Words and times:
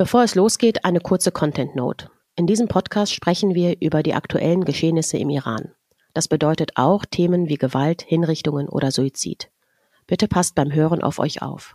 Bevor 0.00 0.22
es 0.22 0.36
losgeht, 0.36 0.84
eine 0.84 1.00
kurze 1.00 1.32
Content 1.32 1.74
Note. 1.74 2.08
In 2.36 2.46
diesem 2.46 2.68
Podcast 2.68 3.12
sprechen 3.12 3.56
wir 3.56 3.82
über 3.82 4.04
die 4.04 4.14
aktuellen 4.14 4.64
Geschehnisse 4.64 5.18
im 5.18 5.28
Iran. 5.28 5.72
Das 6.14 6.28
bedeutet 6.28 6.76
auch 6.76 7.04
Themen 7.04 7.48
wie 7.48 7.56
Gewalt, 7.56 8.02
Hinrichtungen 8.02 8.68
oder 8.68 8.92
Suizid. 8.92 9.50
Bitte 10.06 10.28
passt 10.28 10.54
beim 10.54 10.72
Hören 10.72 11.02
auf 11.02 11.18
euch 11.18 11.42
auf. 11.42 11.74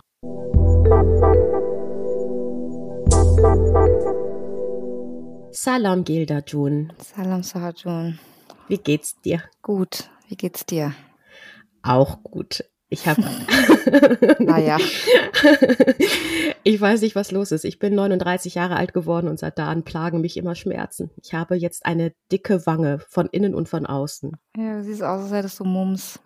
Salam 5.52 6.06
Gilda 6.06 6.40
Jun. 6.48 6.94
Salam 7.00 7.44
Sahajun. 7.44 8.20
Wie 8.70 8.78
geht's 8.78 9.20
dir? 9.20 9.44
Gut. 9.62 10.10
Wie 10.30 10.38
geht's 10.38 10.66
dir? 10.66 10.94
Auch 11.82 12.24
gut. 12.24 12.64
Ich 12.94 13.08
habe. 13.08 13.24
naja. 14.40 14.78
ich 16.64 16.80
weiß 16.80 17.02
nicht, 17.02 17.16
was 17.16 17.32
los 17.32 17.52
ist. 17.52 17.66
Ich 17.66 17.80
bin 17.80 17.96
39 17.96 18.54
Jahre 18.54 18.76
alt 18.76 18.94
geworden 18.94 19.28
und 19.28 19.40
seit 19.40 19.58
da 19.58 19.74
plagen 19.82 20.22
mich 20.22 20.38
immer 20.38 20.54
Schmerzen. 20.54 21.10
Ich 21.20 21.34
habe 21.34 21.56
jetzt 21.56 21.88
eine 21.88 22.14
dicke 22.32 22.68
Wange 22.68 23.00
von 23.10 23.28
innen 23.32 23.56
und 23.56 23.68
von 23.68 23.88
außen. 23.88 24.38
Ja, 24.56 24.78
du 24.78 24.84
siehst 24.84 25.02
aus, 25.02 25.24
als 25.24 25.32
hättest 25.32 25.60
du 25.60 25.64
Mums. 25.64 26.20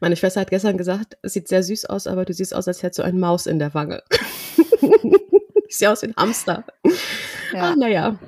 Meine 0.00 0.16
Schwester 0.16 0.40
hat 0.40 0.48
gestern 0.48 0.78
gesagt, 0.78 1.18
es 1.20 1.34
sieht 1.34 1.46
sehr 1.46 1.62
süß 1.62 1.84
aus, 1.86 2.06
aber 2.06 2.24
du 2.24 2.32
siehst 2.32 2.54
aus, 2.54 2.66
als 2.68 2.82
hättest 2.82 3.00
du 3.00 3.02
eine 3.02 3.18
Maus 3.18 3.44
in 3.44 3.58
der 3.58 3.74
Wange. 3.74 4.02
ich 5.68 5.76
sehe 5.76 5.92
aus 5.92 6.00
wie 6.00 6.06
ein 6.06 6.16
Hamster. 6.16 6.64
Ja. 7.52 7.72
Ah, 7.72 7.76
naja. 7.76 8.18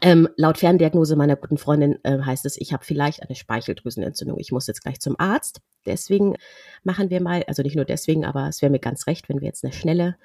Ähm, 0.00 0.28
laut 0.36 0.58
Ferndiagnose 0.58 1.16
meiner 1.16 1.34
guten 1.34 1.58
Freundin 1.58 1.98
äh, 2.04 2.20
heißt 2.20 2.46
es, 2.46 2.56
ich 2.56 2.72
habe 2.72 2.84
vielleicht 2.84 3.22
eine 3.22 3.34
Speicheldrüsenentzündung. 3.34 4.38
Ich 4.38 4.52
muss 4.52 4.68
jetzt 4.68 4.82
gleich 4.82 5.00
zum 5.00 5.18
Arzt. 5.18 5.60
Deswegen 5.86 6.36
machen 6.84 7.10
wir 7.10 7.20
mal, 7.20 7.42
also 7.48 7.62
nicht 7.62 7.74
nur 7.74 7.84
deswegen, 7.84 8.24
aber 8.24 8.46
es 8.48 8.62
wäre 8.62 8.70
mir 8.70 8.78
ganz 8.78 9.08
recht, 9.08 9.28
wenn 9.28 9.40
wir 9.40 9.48
jetzt 9.48 9.64
eine 9.64 9.72
schnelle 9.72 10.16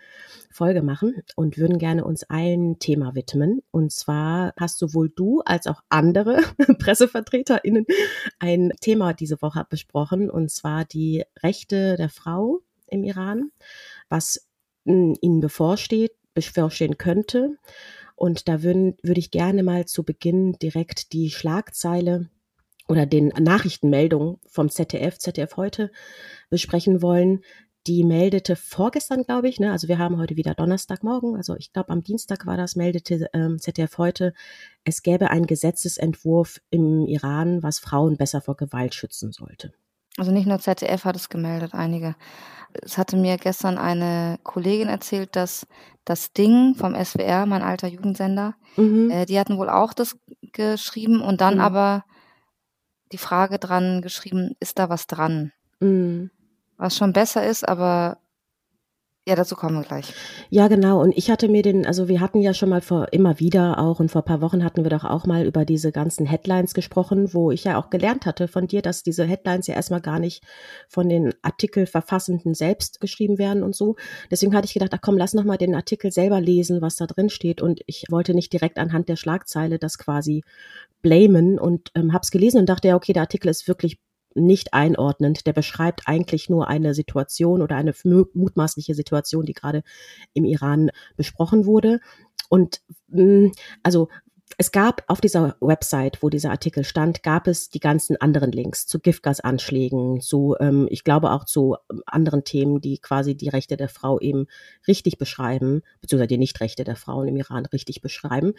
Folge 0.52 0.84
machen 0.84 1.24
und 1.36 1.58
würden 1.58 1.80
gerne 1.80 2.06
uns 2.06 2.24
ein 2.30 2.78
Thema 2.78 3.16
widmen. 3.16 3.64
Und 3.72 3.92
zwar 3.92 4.54
hast 4.60 4.78
sowohl 4.78 5.10
du 5.10 5.42
als 5.42 5.66
auch 5.66 5.82
andere 5.90 6.42
PressevertreterInnen 6.80 7.86
ein 8.38 8.74
Thema 8.80 9.14
diese 9.14 9.42
Woche 9.42 9.66
besprochen, 9.68 10.30
und 10.30 10.52
zwar 10.52 10.86
die 10.86 11.24
Rechte 11.42 11.96
der 11.96 12.10
Frau 12.10 12.60
im 12.88 13.04
Iran, 13.04 13.50
was 14.08 14.48
hm, 14.86 15.16
ihnen 15.22 15.40
bevorsteht, 15.40 16.12
bevorstehen 16.36 16.98
könnte 16.98 17.58
und 18.16 18.48
da 18.48 18.64
würden, 18.64 18.96
würde 19.04 19.20
ich 19.20 19.32
gerne 19.32 19.64
mal 19.64 19.86
zu 19.86 20.04
Beginn 20.04 20.54
direkt 20.54 21.14
die 21.14 21.30
Schlagzeile 21.30 22.30
oder 22.88 23.06
den 23.06 23.28
Nachrichtenmeldungen 23.30 24.38
vom 24.48 24.70
ZDF, 24.70 25.18
ZDF 25.18 25.58
heute 25.58 25.92
besprechen 26.50 27.02
wollen. 27.02 27.44
Die 27.86 28.06
meldete 28.06 28.56
vorgestern, 28.56 29.24
glaube 29.24 29.50
ich, 29.50 29.60
ne? 29.60 29.72
also 29.72 29.90
wir 29.90 29.98
haben 29.98 30.18
heute 30.18 30.38
wieder 30.38 30.54
Donnerstagmorgen, 30.54 31.36
also 31.36 31.56
ich 31.58 31.74
glaube 31.74 31.90
am 31.90 32.02
Dienstag 32.02 32.46
war 32.46 32.56
das, 32.56 32.78
meldete 32.78 33.28
ähm, 33.34 33.60
ZDF 33.60 33.98
heute, 33.98 34.34
es 34.86 35.04
gäbe 35.04 35.30
einen 35.32 35.48
Gesetzesentwurf 35.48 36.62
im 36.70 37.06
Iran, 37.08 37.62
was 37.62 37.80
Frauen 37.80 38.16
besser 38.16 38.40
vor 38.40 38.56
Gewalt 38.56 38.96
schützen 38.96 39.34
sollte. 39.34 39.74
Also 40.18 40.32
nicht 40.32 40.48
nur 40.48 40.60
ZDF 40.60 41.06
hat 41.06 41.16
es 41.16 41.30
gemeldet, 41.30 41.74
einige. 41.74 42.16
Es 42.82 42.98
hatte 42.98 43.18
mir 43.18 43.38
gestern 43.38 43.78
eine 43.78 44.40
Kollegin 44.44 44.90
erzählt, 44.90 45.36
dass 45.36 45.68
das 46.06 46.34
Ding 46.34 46.76
vom 46.76 46.96
SWR, 46.96 47.46
mein 47.46 47.62
alter 47.62 47.88
Jugendsender, 47.88 48.56
mhm. 48.76 49.10
äh, 49.10 49.26
die 49.26 49.40
hatten 49.40 49.58
wohl 49.58 49.70
auch 49.70 49.94
das 49.94 50.18
geschrieben 50.52 51.22
und 51.22 51.42
dann 51.42 51.56
mhm. 51.56 51.62
aber 51.62 52.06
die 53.12 53.18
Frage 53.18 53.60
dran 53.60 54.02
geschrieben, 54.02 54.56
ist 54.60 54.80
da 54.80 54.90
was 54.90 55.08
dran? 55.08 55.52
Mhm. 55.80 56.32
Was 56.78 56.98
schon 56.98 57.14
besser 57.14 57.46
ist, 57.46 57.68
aber 57.68 58.18
ja, 59.26 59.36
dazu 59.36 59.56
kommen 59.56 59.76
wir 59.76 59.84
gleich. 59.84 60.14
Ja, 60.50 60.68
genau. 60.68 61.02
Und 61.02 61.18
ich 61.18 61.32
hatte 61.32 61.48
mir 61.48 61.62
den, 61.62 61.86
also 61.86 62.10
wir 62.10 62.20
hatten 62.20 62.42
ja 62.42 62.54
schon 62.54 62.68
mal 62.68 62.82
vor 62.82 63.14
immer 63.14 63.40
wieder 63.40 63.80
auch 63.80 64.02
und 64.02 64.12
vor 64.12 64.24
paar 64.24 64.42
Wochen 64.42 64.66
hatten 64.66 64.84
wir 64.84 64.90
doch 64.90 65.06
auch 65.06 65.26
mal 65.26 65.46
über 65.46 65.64
diese 65.64 65.94
ganzen 65.94 66.26
Headlines 66.26 66.74
gesprochen, 66.74 67.34
wo 67.34 67.50
ich 67.50 67.64
ja 67.64 67.80
auch 67.80 67.90
gelernt 67.90 68.26
hatte 68.26 68.50
von 68.50 68.68
dir, 68.68 68.82
dass 68.82 69.02
diese 69.02 69.24
Headlines 69.24 69.68
ja 69.68 69.76
erstmal 69.76 70.02
gar 70.02 70.20
nicht 70.20 70.44
von 70.90 71.08
den 71.08 71.34
Artikelverfassenden 71.42 72.54
selbst 72.54 73.00
geschrieben 73.00 73.38
werden 73.38 73.64
und 73.64 73.78
so. 73.78 73.96
Deswegen 74.30 74.54
hatte 74.54 74.66
ich 74.66 74.74
gedacht, 74.74 74.92
ach 74.94 75.02
komm, 75.02 75.18
lass 75.18 75.34
noch 75.34 75.46
mal 75.46 75.58
den 75.58 75.74
Artikel 75.74 76.12
selber 76.12 76.42
lesen, 76.42 76.82
was 76.82 76.98
da 76.98 77.06
drin 77.06 77.30
steht. 77.30 77.62
Und 77.62 77.80
ich 77.86 78.04
wollte 78.10 78.34
nicht 78.34 78.52
direkt 78.52 78.78
anhand 78.78 79.08
der 79.08 79.16
Schlagzeile 79.16 79.80
das 79.80 79.98
quasi 79.98 80.44
blamen 81.02 81.60
und 81.60 81.92
ähm, 81.96 82.12
habe 82.12 82.24
es 82.24 82.32
gelesen 82.32 82.60
und 82.60 82.68
dachte, 82.68 82.90
ja, 82.90 82.96
okay, 82.98 83.14
der 83.14 83.24
Artikel 83.24 83.48
ist 83.48 83.70
wirklich 83.70 84.00
nicht 84.36 84.74
einordnend. 84.74 85.46
Der 85.46 85.54
beschreibt 85.54 86.08
eigentlich 86.08 86.50
nur 86.50 86.68
eine 86.68 86.94
Situation 86.94 87.62
oder 87.62 87.76
eine 87.76 87.94
mutmaßliche 88.04 88.96
Situation, 88.96 89.46
die 89.46 89.54
gerade 89.54 89.84
im 90.34 90.46
Iran 90.46 90.92
besprochen 91.16 91.66
wurde. 91.66 92.00
Und 92.50 92.82
mm, 93.08 93.48
also 93.82 94.10
es 94.58 94.72
gab 94.72 95.04
auf 95.08 95.22
dieser 95.22 95.56
Website, 95.60 96.22
wo 96.22 96.30
dieser 96.30 96.52
Artikel 96.52 96.84
stand, 96.84 97.24
gab 97.24 97.48
es 97.48 97.70
die 97.70 97.80
ganzen 97.80 98.20
anderen 98.20 98.52
Links 98.52 98.86
zu 98.88 99.00
Giftgasanschlägen, 99.00 100.22
zu, 100.22 100.56
ähm, 100.60 100.88
ich 100.90 101.04
glaube 101.04 101.32
auch 101.32 101.46
zu 101.46 101.78
ähm, 101.92 102.04
anderen 102.06 102.44
Themen, 102.44 102.82
die 102.82 102.98
quasi 103.00 103.36
die 103.36 103.50
Rechte 103.50 103.78
der 103.78 103.90
Frau 103.90 104.20
eben 104.20 104.48
richtig 104.88 105.18
beschreiben, 105.18 105.82
beziehungsweise 106.02 106.28
die 106.28 106.38
Nichtrechte 106.38 106.84
der 106.84 106.96
Frauen 106.96 107.28
im 107.28 107.38
Iran 107.38 107.66
richtig 107.68 108.02
beschreiben. 108.02 108.54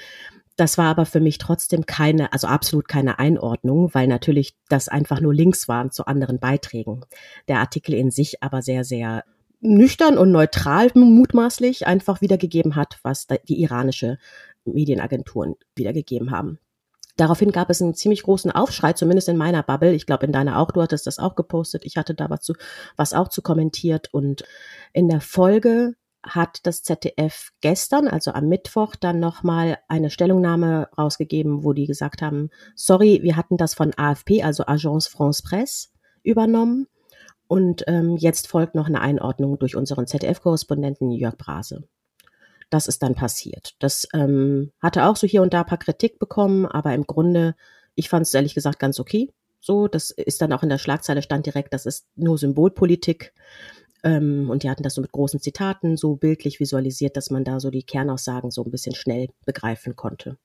Das 0.56 0.78
war 0.78 0.86
aber 0.86 1.06
für 1.06 1.20
mich 1.20 1.38
trotzdem 1.38 1.86
keine, 1.86 2.32
also 2.32 2.46
absolut 2.46 2.88
keine 2.88 3.18
Einordnung, 3.18 3.92
weil 3.92 4.06
natürlich 4.06 4.56
das 4.68 4.88
einfach 4.88 5.20
nur 5.20 5.34
Links 5.34 5.68
waren 5.68 5.90
zu 5.90 6.06
anderen 6.06 6.38
Beiträgen. 6.38 7.04
Der 7.48 7.58
Artikel 7.58 7.94
in 7.94 8.10
sich 8.10 8.42
aber 8.42 8.62
sehr, 8.62 8.84
sehr 8.84 9.24
nüchtern 9.60 10.18
und 10.18 10.30
neutral 10.30 10.90
mutmaßlich 10.94 11.86
einfach 11.86 12.20
wiedergegeben 12.20 12.76
hat, 12.76 12.98
was 13.02 13.26
die 13.48 13.62
iranische 13.62 14.18
Medienagenturen 14.64 15.54
wiedergegeben 15.74 16.30
haben. 16.30 16.58
Daraufhin 17.16 17.52
gab 17.52 17.70
es 17.70 17.80
einen 17.80 17.94
ziemlich 17.94 18.24
großen 18.24 18.50
Aufschrei, 18.50 18.92
zumindest 18.92 19.28
in 19.28 19.36
meiner 19.36 19.62
Bubble. 19.62 19.94
Ich 19.94 20.06
glaube, 20.06 20.26
in 20.26 20.32
deiner 20.32 20.58
auch. 20.58 20.72
Du 20.72 20.82
hattest 20.82 21.06
das 21.06 21.20
auch 21.20 21.36
gepostet. 21.36 21.84
Ich 21.84 21.96
hatte 21.96 22.14
da 22.14 22.28
was, 22.28 22.40
zu, 22.40 22.54
was 22.96 23.14
auch 23.14 23.28
zu 23.28 23.40
kommentiert. 23.40 24.12
Und 24.12 24.44
in 24.92 25.08
der 25.08 25.20
Folge 25.20 25.94
hat 26.24 26.60
das 26.64 26.82
ZDF 26.82 27.50
gestern, 27.60 28.08
also 28.08 28.32
am 28.32 28.48
Mittwoch, 28.48 28.96
dann 28.96 29.20
nochmal 29.20 29.78
eine 29.88 30.10
Stellungnahme 30.10 30.88
rausgegeben, 30.98 31.62
wo 31.62 31.72
die 31.72 31.86
gesagt 31.86 32.20
haben, 32.20 32.50
sorry, 32.74 33.20
wir 33.22 33.36
hatten 33.36 33.58
das 33.58 33.74
von 33.74 33.92
AFP, 33.94 34.42
also 34.42 34.66
Agence 34.66 35.06
France 35.06 35.42
Presse, 35.44 35.88
übernommen. 36.22 36.88
Und 37.46 37.84
ähm, 37.86 38.16
jetzt 38.16 38.48
folgt 38.48 38.74
noch 38.74 38.86
eine 38.86 39.02
Einordnung 39.02 39.58
durch 39.58 39.76
unseren 39.76 40.06
ZDF-Korrespondenten 40.06 41.12
Jörg 41.12 41.36
Brase 41.36 41.84
das 42.74 42.88
ist 42.88 43.04
dann 43.04 43.14
passiert. 43.14 43.76
Das 43.78 44.08
ähm, 44.12 44.72
hatte 44.80 45.04
auch 45.04 45.14
so 45.14 45.28
hier 45.28 45.42
und 45.42 45.54
da 45.54 45.60
ein 45.60 45.66
paar 45.66 45.78
Kritik 45.78 46.18
bekommen, 46.18 46.66
aber 46.66 46.92
im 46.92 47.06
Grunde, 47.06 47.54
ich 47.94 48.08
fand 48.08 48.26
es 48.26 48.34
ehrlich 48.34 48.52
gesagt 48.52 48.80
ganz 48.80 48.98
okay. 48.98 49.30
So, 49.60 49.86
das 49.86 50.10
ist 50.10 50.42
dann 50.42 50.52
auch 50.52 50.64
in 50.64 50.70
der 50.70 50.78
Schlagzeile 50.78 51.22
stand 51.22 51.46
direkt, 51.46 51.72
das 51.72 51.86
ist 51.86 52.04
nur 52.16 52.36
Symbolpolitik. 52.36 53.32
Ähm, 54.04 54.50
und 54.50 54.62
die 54.62 54.70
hatten 54.70 54.82
das 54.82 54.94
so 54.94 55.00
mit 55.00 55.12
großen 55.12 55.40
Zitaten 55.40 55.96
so 55.96 56.14
bildlich 56.14 56.60
visualisiert, 56.60 57.16
dass 57.16 57.30
man 57.30 57.42
da 57.42 57.58
so 57.58 57.70
die 57.70 57.82
Kernaussagen 57.82 58.50
so 58.50 58.62
ein 58.62 58.70
bisschen 58.70 58.94
schnell 58.94 59.28
begreifen 59.46 59.96
konnte. 59.96 60.36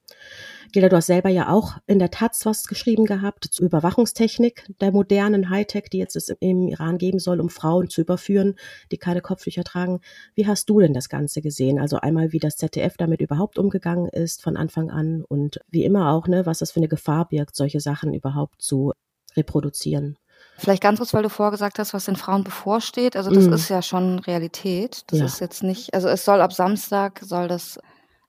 Gilda, 0.72 0.88
du 0.88 0.96
hast 0.96 1.08
selber 1.08 1.30
ja 1.30 1.52
auch 1.52 1.78
in 1.86 2.00
der 2.00 2.10
Taz 2.10 2.46
was 2.46 2.68
geschrieben 2.68 3.06
gehabt 3.06 3.46
zur 3.52 3.66
Überwachungstechnik 3.66 4.66
der 4.80 4.92
modernen 4.92 5.50
Hightech, 5.50 5.90
die 5.92 5.98
jetzt 5.98 6.16
es 6.16 6.30
im 6.30 6.70
Iran 6.70 6.98
geben 6.98 7.20
soll, 7.20 7.42
um 7.42 7.50
Frauen 7.50 7.90
zu 7.90 8.02
überführen, 8.02 8.56
die 8.92 8.98
keine 8.98 9.22
Kopftücher 9.22 9.66
tragen. 9.66 10.00
Wie 10.36 10.48
hast 10.48 10.70
du 10.70 10.80
denn 10.80 10.94
das 10.94 11.10
Ganze 11.10 11.42
gesehen? 11.42 11.80
Also 11.80 11.98
einmal, 11.98 12.32
wie 12.32 12.40
das 12.40 12.56
ZDF 12.56 12.96
damit 12.96 13.20
überhaupt 13.20 13.60
umgegangen 13.60 14.08
ist 14.08 14.42
von 14.42 14.56
Anfang 14.56 14.90
an 14.90 15.26
und 15.28 15.60
wie 15.70 15.84
immer 15.84 16.12
auch, 16.12 16.28
ne, 16.28 16.46
was 16.46 16.60
das 16.60 16.72
für 16.72 16.80
eine 16.80 16.88
Gefahr 16.88 17.28
birgt, 17.28 17.58
solche 17.58 17.82
Sachen 17.82 18.14
überhaupt 18.14 18.62
zu 18.62 18.94
reproduzieren. 19.36 20.18
Vielleicht 20.60 20.84
ganz 20.84 21.00
kurz, 21.00 21.14
weil 21.14 21.24
du 21.24 21.30
vorgesagt 21.30 21.80
hast, 21.80 21.94
was 21.94 22.06
den 22.06 22.16
Frauen 22.16 22.44
bevorsteht. 22.44 23.16
Also 23.16 23.32
das 23.32 23.48
mm. 23.48 23.54
ist 23.54 23.70
ja 23.70 23.82
schon 23.82 24.20
Realität. 24.20 25.04
Das 25.08 25.20
ja. 25.20 25.26
ist 25.26 25.40
jetzt 25.40 25.64
nicht, 25.64 25.94
also 25.94 26.10
es 26.10 26.26
soll 26.26 26.42
ab 26.42 26.54
Samstag, 26.54 27.22
soll 27.24 27.48
das 27.48 27.80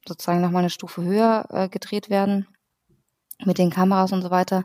sozusagen 0.07 0.41
nochmal 0.41 0.61
eine 0.61 0.71
Stufe 0.71 1.03
höher 1.03 1.47
äh, 1.51 1.69
gedreht 1.69 2.09
werden 2.09 2.47
mit 3.45 3.59
den 3.59 3.71
Kameras 3.71 4.13
und 4.13 4.23
so 4.23 4.31
weiter. 4.31 4.65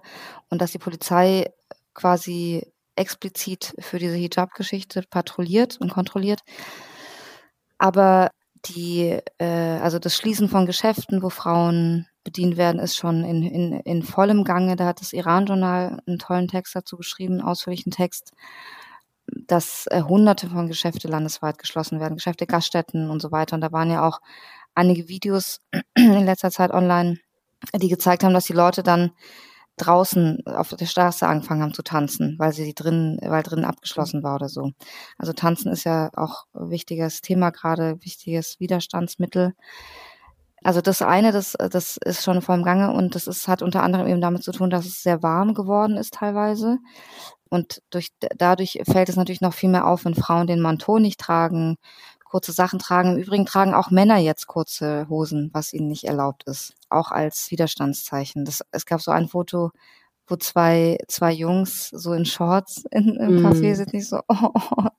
Und 0.49 0.61
dass 0.61 0.71
die 0.71 0.77
Polizei 0.77 1.51
quasi 1.93 2.71
explizit 2.95 3.73
für 3.79 3.99
diese 3.99 4.15
Hijab-Geschichte 4.15 5.03
patrouilliert 5.09 5.77
und 5.81 5.91
kontrolliert. 5.91 6.41
Aber 7.77 8.29
die, 8.65 9.19
äh, 9.37 9.79
also 9.81 9.99
das 9.99 10.15
Schließen 10.15 10.49
von 10.49 10.65
Geschäften, 10.65 11.21
wo 11.21 11.29
Frauen 11.29 12.07
bedient 12.25 12.57
werden, 12.57 12.79
ist 12.79 12.97
schon 12.97 13.23
in, 13.23 13.43
in, 13.43 13.71
in 13.81 14.03
vollem 14.03 14.43
Gange. 14.43 14.75
Da 14.75 14.87
hat 14.87 14.99
das 14.99 15.13
Iran-Journal 15.13 16.01
einen 16.05 16.19
tollen 16.19 16.49
Text 16.49 16.75
dazu 16.75 16.97
geschrieben, 16.97 17.35
einen 17.35 17.47
ausführlichen 17.47 17.91
Text, 17.91 18.33
dass 19.27 19.87
äh, 19.87 20.01
hunderte 20.01 20.49
von 20.49 20.67
Geschäfte 20.67 21.07
landesweit 21.07 21.57
geschlossen 21.57 22.01
werden, 22.01 22.15
Geschäfte, 22.15 22.45
Gaststätten 22.45 23.09
und 23.09 23.21
so 23.21 23.31
weiter. 23.31 23.55
Und 23.55 23.61
da 23.61 23.71
waren 23.71 23.89
ja 23.89 24.05
auch 24.05 24.19
einige 24.73 25.07
Videos 25.07 25.61
in 25.95 26.25
letzter 26.25 26.51
Zeit 26.51 26.71
online, 26.71 27.17
die 27.73 27.87
gezeigt 27.89 28.23
haben, 28.23 28.33
dass 28.33 28.45
die 28.45 28.53
Leute 28.53 28.83
dann 28.83 29.11
draußen 29.77 30.45
auf 30.47 30.69
der 30.69 30.85
Straße 30.85 31.27
angefangen 31.27 31.61
haben 31.61 31.73
zu 31.73 31.83
tanzen, 31.83 32.35
weil 32.39 32.53
sie 32.53 32.73
drin, 32.73 33.19
weil 33.21 33.43
drin 33.43 33.65
abgeschlossen 33.65 34.23
war 34.23 34.35
oder 34.35 34.49
so. 34.49 34.71
Also 35.17 35.33
tanzen 35.33 35.71
ist 35.71 35.83
ja 35.83 36.09
auch 36.15 36.45
ein 36.53 36.69
wichtiges 36.69 37.21
Thema 37.21 37.49
gerade, 37.49 37.97
wichtiges 38.01 38.59
Widerstandsmittel. 38.59 39.53
Also 40.65 40.81
das 40.81 41.03
eine, 41.03 41.31
das, 41.31 41.55
das 41.59 41.97
ist 41.97 42.23
schon 42.23 42.41
voll 42.41 42.57
im 42.57 42.63
Gange 42.63 42.91
und 42.91 43.13
das 43.13 43.27
ist, 43.27 43.47
hat 43.47 43.61
unter 43.61 43.83
anderem 43.83 44.07
eben 44.07 44.19
damit 44.19 44.41
zu 44.43 44.51
tun, 44.51 44.71
dass 44.71 44.87
es 44.87 45.03
sehr 45.03 45.21
warm 45.21 45.53
geworden 45.53 45.95
ist 45.95 46.15
teilweise. 46.15 46.79
Und 47.49 47.83
durch, 47.91 48.09
dadurch 48.35 48.81
fällt 48.83 49.07
es 49.09 49.15
natürlich 49.15 49.41
noch 49.41 49.53
viel 49.53 49.69
mehr 49.69 49.85
auf, 49.85 50.05
wenn 50.05 50.15
Frauen 50.15 50.47
den 50.47 50.61
Manteau 50.61 50.97
nicht 50.97 51.19
tragen, 51.19 51.77
kurze 52.23 52.51
Sachen 52.51 52.79
tragen. 52.79 53.11
Im 53.11 53.21
Übrigen 53.21 53.45
tragen 53.45 53.75
auch 53.75 53.91
Männer 53.91 54.17
jetzt 54.17 54.47
kurze 54.47 55.07
Hosen, 55.07 55.51
was 55.53 55.71
ihnen 55.71 55.87
nicht 55.87 56.05
erlaubt 56.05 56.41
ist. 56.45 56.73
Auch 56.89 57.11
als 57.11 57.51
Widerstandszeichen. 57.51 58.43
Das, 58.43 58.63
es 58.71 58.87
gab 58.87 59.01
so 59.01 59.11
ein 59.11 59.27
Foto, 59.27 59.69
wo 60.27 60.35
zwei, 60.35 60.97
zwei 61.07 61.31
Jungs 61.31 61.89
so 61.89 62.13
in 62.13 62.25
Shorts 62.25 62.83
in, 62.91 63.15
im 63.15 63.41
mm. 63.41 63.45
Café 63.45 63.75
sind, 63.75 63.93
nicht 63.93 64.07
so, 64.07 64.19
oh, 64.27 64.51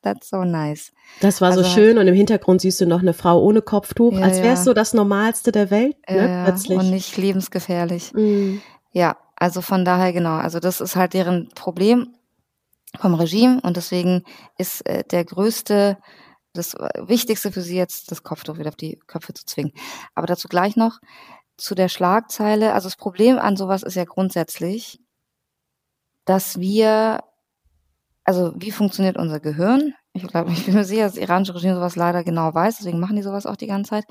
that's 0.02 0.30
so 0.30 0.44
nice. 0.44 0.92
Das 1.20 1.40
war 1.40 1.50
also 1.50 1.62
so 1.62 1.68
schön 1.68 1.98
und 1.98 2.06
im 2.06 2.14
Hintergrund 2.14 2.60
siehst 2.60 2.80
du 2.80 2.86
noch 2.86 3.00
eine 3.00 3.12
Frau 3.12 3.42
ohne 3.42 3.62
Kopftuch, 3.62 4.12
ja, 4.12 4.20
als 4.20 4.38
wäre 4.38 4.54
es 4.54 4.60
ja. 4.60 4.64
so 4.64 4.74
das 4.74 4.94
Normalste 4.94 5.52
der 5.52 5.70
Welt, 5.70 5.96
ne, 6.08 6.28
ja, 6.28 6.44
plötzlich. 6.44 6.78
Und 6.78 6.90
nicht 6.90 7.16
lebensgefährlich. 7.16 8.12
Mm. 8.14 8.58
Ja, 8.92 9.16
also 9.36 9.60
von 9.60 9.84
daher 9.84 10.12
genau, 10.12 10.36
also 10.36 10.60
das 10.60 10.80
ist 10.80 10.96
halt 10.96 11.14
deren 11.14 11.48
Problem 11.54 12.14
vom 12.98 13.14
Regime 13.14 13.60
und 13.62 13.76
deswegen 13.76 14.22
ist 14.58 14.86
äh, 14.86 15.04
der 15.04 15.24
größte, 15.24 15.98
das 16.54 16.74
Wichtigste 16.98 17.52
für 17.52 17.60
sie 17.60 17.76
jetzt, 17.76 18.10
das 18.10 18.22
Kopftuch 18.22 18.58
wieder 18.58 18.68
auf 18.68 18.76
die 18.76 18.98
Köpfe 19.06 19.34
zu 19.34 19.44
zwingen. 19.44 19.72
Aber 20.14 20.26
dazu 20.26 20.48
gleich 20.48 20.76
noch 20.76 21.00
zu 21.56 21.74
der 21.74 21.88
Schlagzeile. 21.88 22.72
Also 22.72 22.86
das 22.86 22.96
Problem 22.96 23.38
an 23.38 23.56
sowas 23.56 23.82
ist 23.82 23.94
ja 23.94 24.04
grundsätzlich, 24.04 25.00
dass 26.26 26.60
wir, 26.60 27.24
also 28.24 28.52
wie 28.56 28.70
funktioniert 28.70 29.16
unser 29.16 29.40
Gehirn? 29.40 29.94
Ich 30.12 30.26
glaube, 30.26 30.52
ich 30.52 30.66
bin 30.66 30.74
mir 30.74 30.84
sicher, 30.84 31.04
dass 31.04 31.14
das 31.14 31.22
iranische 31.22 31.54
Regime 31.54 31.74
sowas 31.74 31.96
leider 31.96 32.22
genau 32.24 32.52
weiß, 32.52 32.78
deswegen 32.78 33.00
machen 33.00 33.16
die 33.16 33.22
sowas 33.22 33.46
auch 33.46 33.56
die 33.56 33.66
ganze 33.66 33.90
Zeit. 33.90 34.04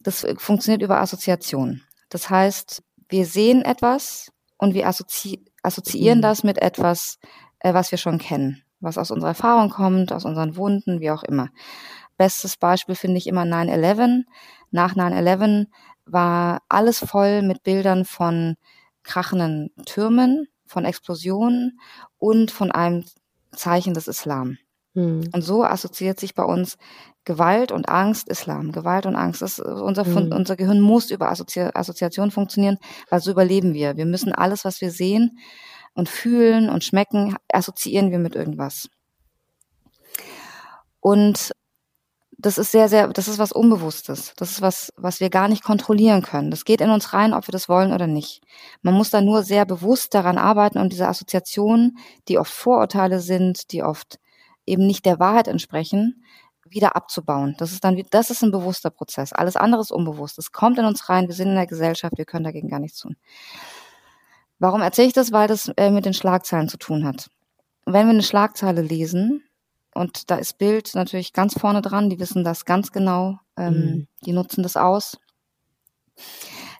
Das 0.00 0.26
funktioniert 0.36 0.82
über 0.82 1.00
Assoziation. 1.00 1.82
Das 2.10 2.28
heißt, 2.28 2.82
wir 3.08 3.24
sehen 3.24 3.62
etwas 3.62 4.30
und 4.58 4.74
wir 4.74 4.86
assozi 4.86 5.44
assoziieren 5.62 6.18
mhm. 6.18 6.22
das 6.22 6.44
mit 6.44 6.60
etwas, 6.60 7.18
äh, 7.60 7.72
was 7.72 7.90
wir 7.90 7.96
schon 7.96 8.18
kennen, 8.18 8.62
was 8.80 8.98
aus 8.98 9.10
unserer 9.10 9.30
Erfahrung 9.30 9.70
kommt, 9.70 10.12
aus 10.12 10.26
unseren 10.26 10.56
Wunden, 10.56 11.00
wie 11.00 11.10
auch 11.10 11.22
immer. 11.22 11.48
Bestes 12.18 12.58
Beispiel 12.58 12.94
finde 12.94 13.16
ich 13.16 13.26
immer 13.26 13.42
9-11. 13.42 14.24
Nach 14.70 14.94
9-11 14.94 15.66
war 16.04 16.60
alles 16.68 16.98
voll 16.98 17.42
mit 17.42 17.62
Bildern 17.62 18.04
von 18.04 18.56
krachenden 19.02 19.70
Türmen, 19.86 20.48
von 20.74 20.84
Explosionen 20.84 21.80
und 22.18 22.50
von 22.50 22.70
einem 22.70 23.04
Zeichen 23.52 23.94
des 23.94 24.08
Islam. 24.08 24.58
Hm. 24.94 25.30
Und 25.32 25.42
so 25.42 25.64
assoziiert 25.64 26.20
sich 26.20 26.34
bei 26.34 26.44
uns 26.44 26.76
Gewalt 27.24 27.72
und 27.72 27.88
Angst, 27.88 28.28
Islam. 28.28 28.72
Gewalt 28.72 29.06
und 29.06 29.16
Angst. 29.16 29.40
Das, 29.40 29.58
unser, 29.58 30.04
hm. 30.04 30.32
unser 30.32 30.56
Gehirn 30.56 30.80
muss 30.80 31.10
über 31.10 31.30
Assozi 31.30 31.60
Assoziation 31.60 32.30
funktionieren, 32.30 32.78
weil 33.08 33.20
so 33.20 33.30
überleben 33.30 33.72
wir. 33.72 33.96
Wir 33.96 34.04
müssen 34.04 34.32
alles, 34.32 34.64
was 34.64 34.80
wir 34.80 34.90
sehen 34.90 35.38
und 35.94 36.08
fühlen 36.08 36.68
und 36.68 36.84
schmecken, 36.84 37.36
assoziieren 37.50 38.10
wir 38.10 38.18
mit 38.18 38.34
irgendwas. 38.34 38.90
Und 41.00 41.52
das 42.44 42.58
ist 42.58 42.72
sehr, 42.72 42.90
sehr, 42.90 43.08
das 43.08 43.26
ist 43.26 43.38
was 43.38 43.52
Unbewusstes. 43.52 44.34
Das 44.36 44.50
ist 44.50 44.60
was, 44.60 44.92
was 44.96 45.18
wir 45.18 45.30
gar 45.30 45.48
nicht 45.48 45.64
kontrollieren 45.64 46.20
können. 46.20 46.50
Das 46.50 46.66
geht 46.66 46.82
in 46.82 46.90
uns 46.90 47.14
rein, 47.14 47.32
ob 47.32 47.48
wir 47.48 47.52
das 47.52 47.70
wollen 47.70 47.90
oder 47.90 48.06
nicht. 48.06 48.42
Man 48.82 48.92
muss 48.92 49.08
da 49.08 49.22
nur 49.22 49.42
sehr 49.42 49.64
bewusst 49.64 50.12
daran 50.12 50.36
arbeiten 50.36 50.76
und 50.76 50.92
diese 50.92 51.08
Assoziationen, 51.08 51.96
die 52.28 52.38
oft 52.38 52.52
Vorurteile 52.52 53.20
sind, 53.20 53.72
die 53.72 53.82
oft 53.82 54.18
eben 54.66 54.86
nicht 54.86 55.06
der 55.06 55.18
Wahrheit 55.18 55.48
entsprechen, 55.48 56.22
wieder 56.68 56.96
abzubauen. 56.96 57.54
Das 57.56 57.72
ist 57.72 57.82
dann, 57.82 58.02
das 58.10 58.28
ist 58.28 58.42
ein 58.42 58.50
bewusster 58.50 58.90
Prozess. 58.90 59.32
Alles 59.32 59.56
andere 59.56 59.80
ist 59.80 59.90
unbewusst. 59.90 60.38
Es 60.38 60.52
kommt 60.52 60.78
in 60.78 60.84
uns 60.84 61.08
rein. 61.08 61.28
Wir 61.28 61.34
sind 61.34 61.48
in 61.48 61.54
der 61.54 61.66
Gesellschaft. 61.66 62.18
Wir 62.18 62.26
können 62.26 62.44
dagegen 62.44 62.68
gar 62.68 62.80
nichts 62.80 62.98
tun. 62.98 63.16
Warum 64.58 64.82
erzähle 64.82 65.08
ich 65.08 65.14
das? 65.14 65.32
Weil 65.32 65.48
das 65.48 65.68
äh, 65.78 65.90
mit 65.90 66.04
den 66.04 66.12
Schlagzeilen 66.14 66.68
zu 66.68 66.76
tun 66.76 67.06
hat. 67.06 67.30
Wenn 67.86 68.06
wir 68.06 68.12
eine 68.12 68.22
Schlagzeile 68.22 68.82
lesen, 68.82 69.43
und 69.94 70.30
da 70.30 70.36
ist 70.36 70.58
Bild 70.58 70.94
natürlich 70.94 71.32
ganz 71.32 71.58
vorne 71.58 71.80
dran, 71.80 72.10
die 72.10 72.18
wissen 72.18 72.44
das 72.44 72.64
ganz 72.64 72.92
genau, 72.92 73.38
ähm, 73.56 73.74
mhm. 73.74 74.08
die 74.26 74.32
nutzen 74.32 74.62
das 74.62 74.76
aus. 74.76 75.18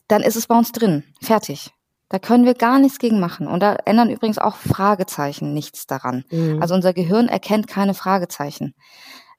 Dann 0.09 0.23
ist 0.23 0.37
es 0.37 0.47
bei 0.47 0.57
uns 0.57 0.73
drin, 0.73 1.05
fertig. 1.23 1.71
Da 2.09 2.19
können 2.19 2.45
wir 2.45 2.55
gar 2.55 2.79
nichts 2.79 2.99
gegen 2.99 3.19
machen. 3.19 3.47
Und 3.47 3.61
da 3.61 3.75
ändern 3.87 4.11
übrigens 4.11 4.39
auch 4.39 4.57
Fragezeichen 4.57 5.55
nichts 5.55 5.87
daran. 5.87 6.25
Mhm. 6.31 6.61
Also 6.61 6.75
unser 6.75 6.93
Gehirn 6.93 7.29
erkennt 7.29 7.67
keine 7.67 7.95
Fragezeichen. 7.95 8.75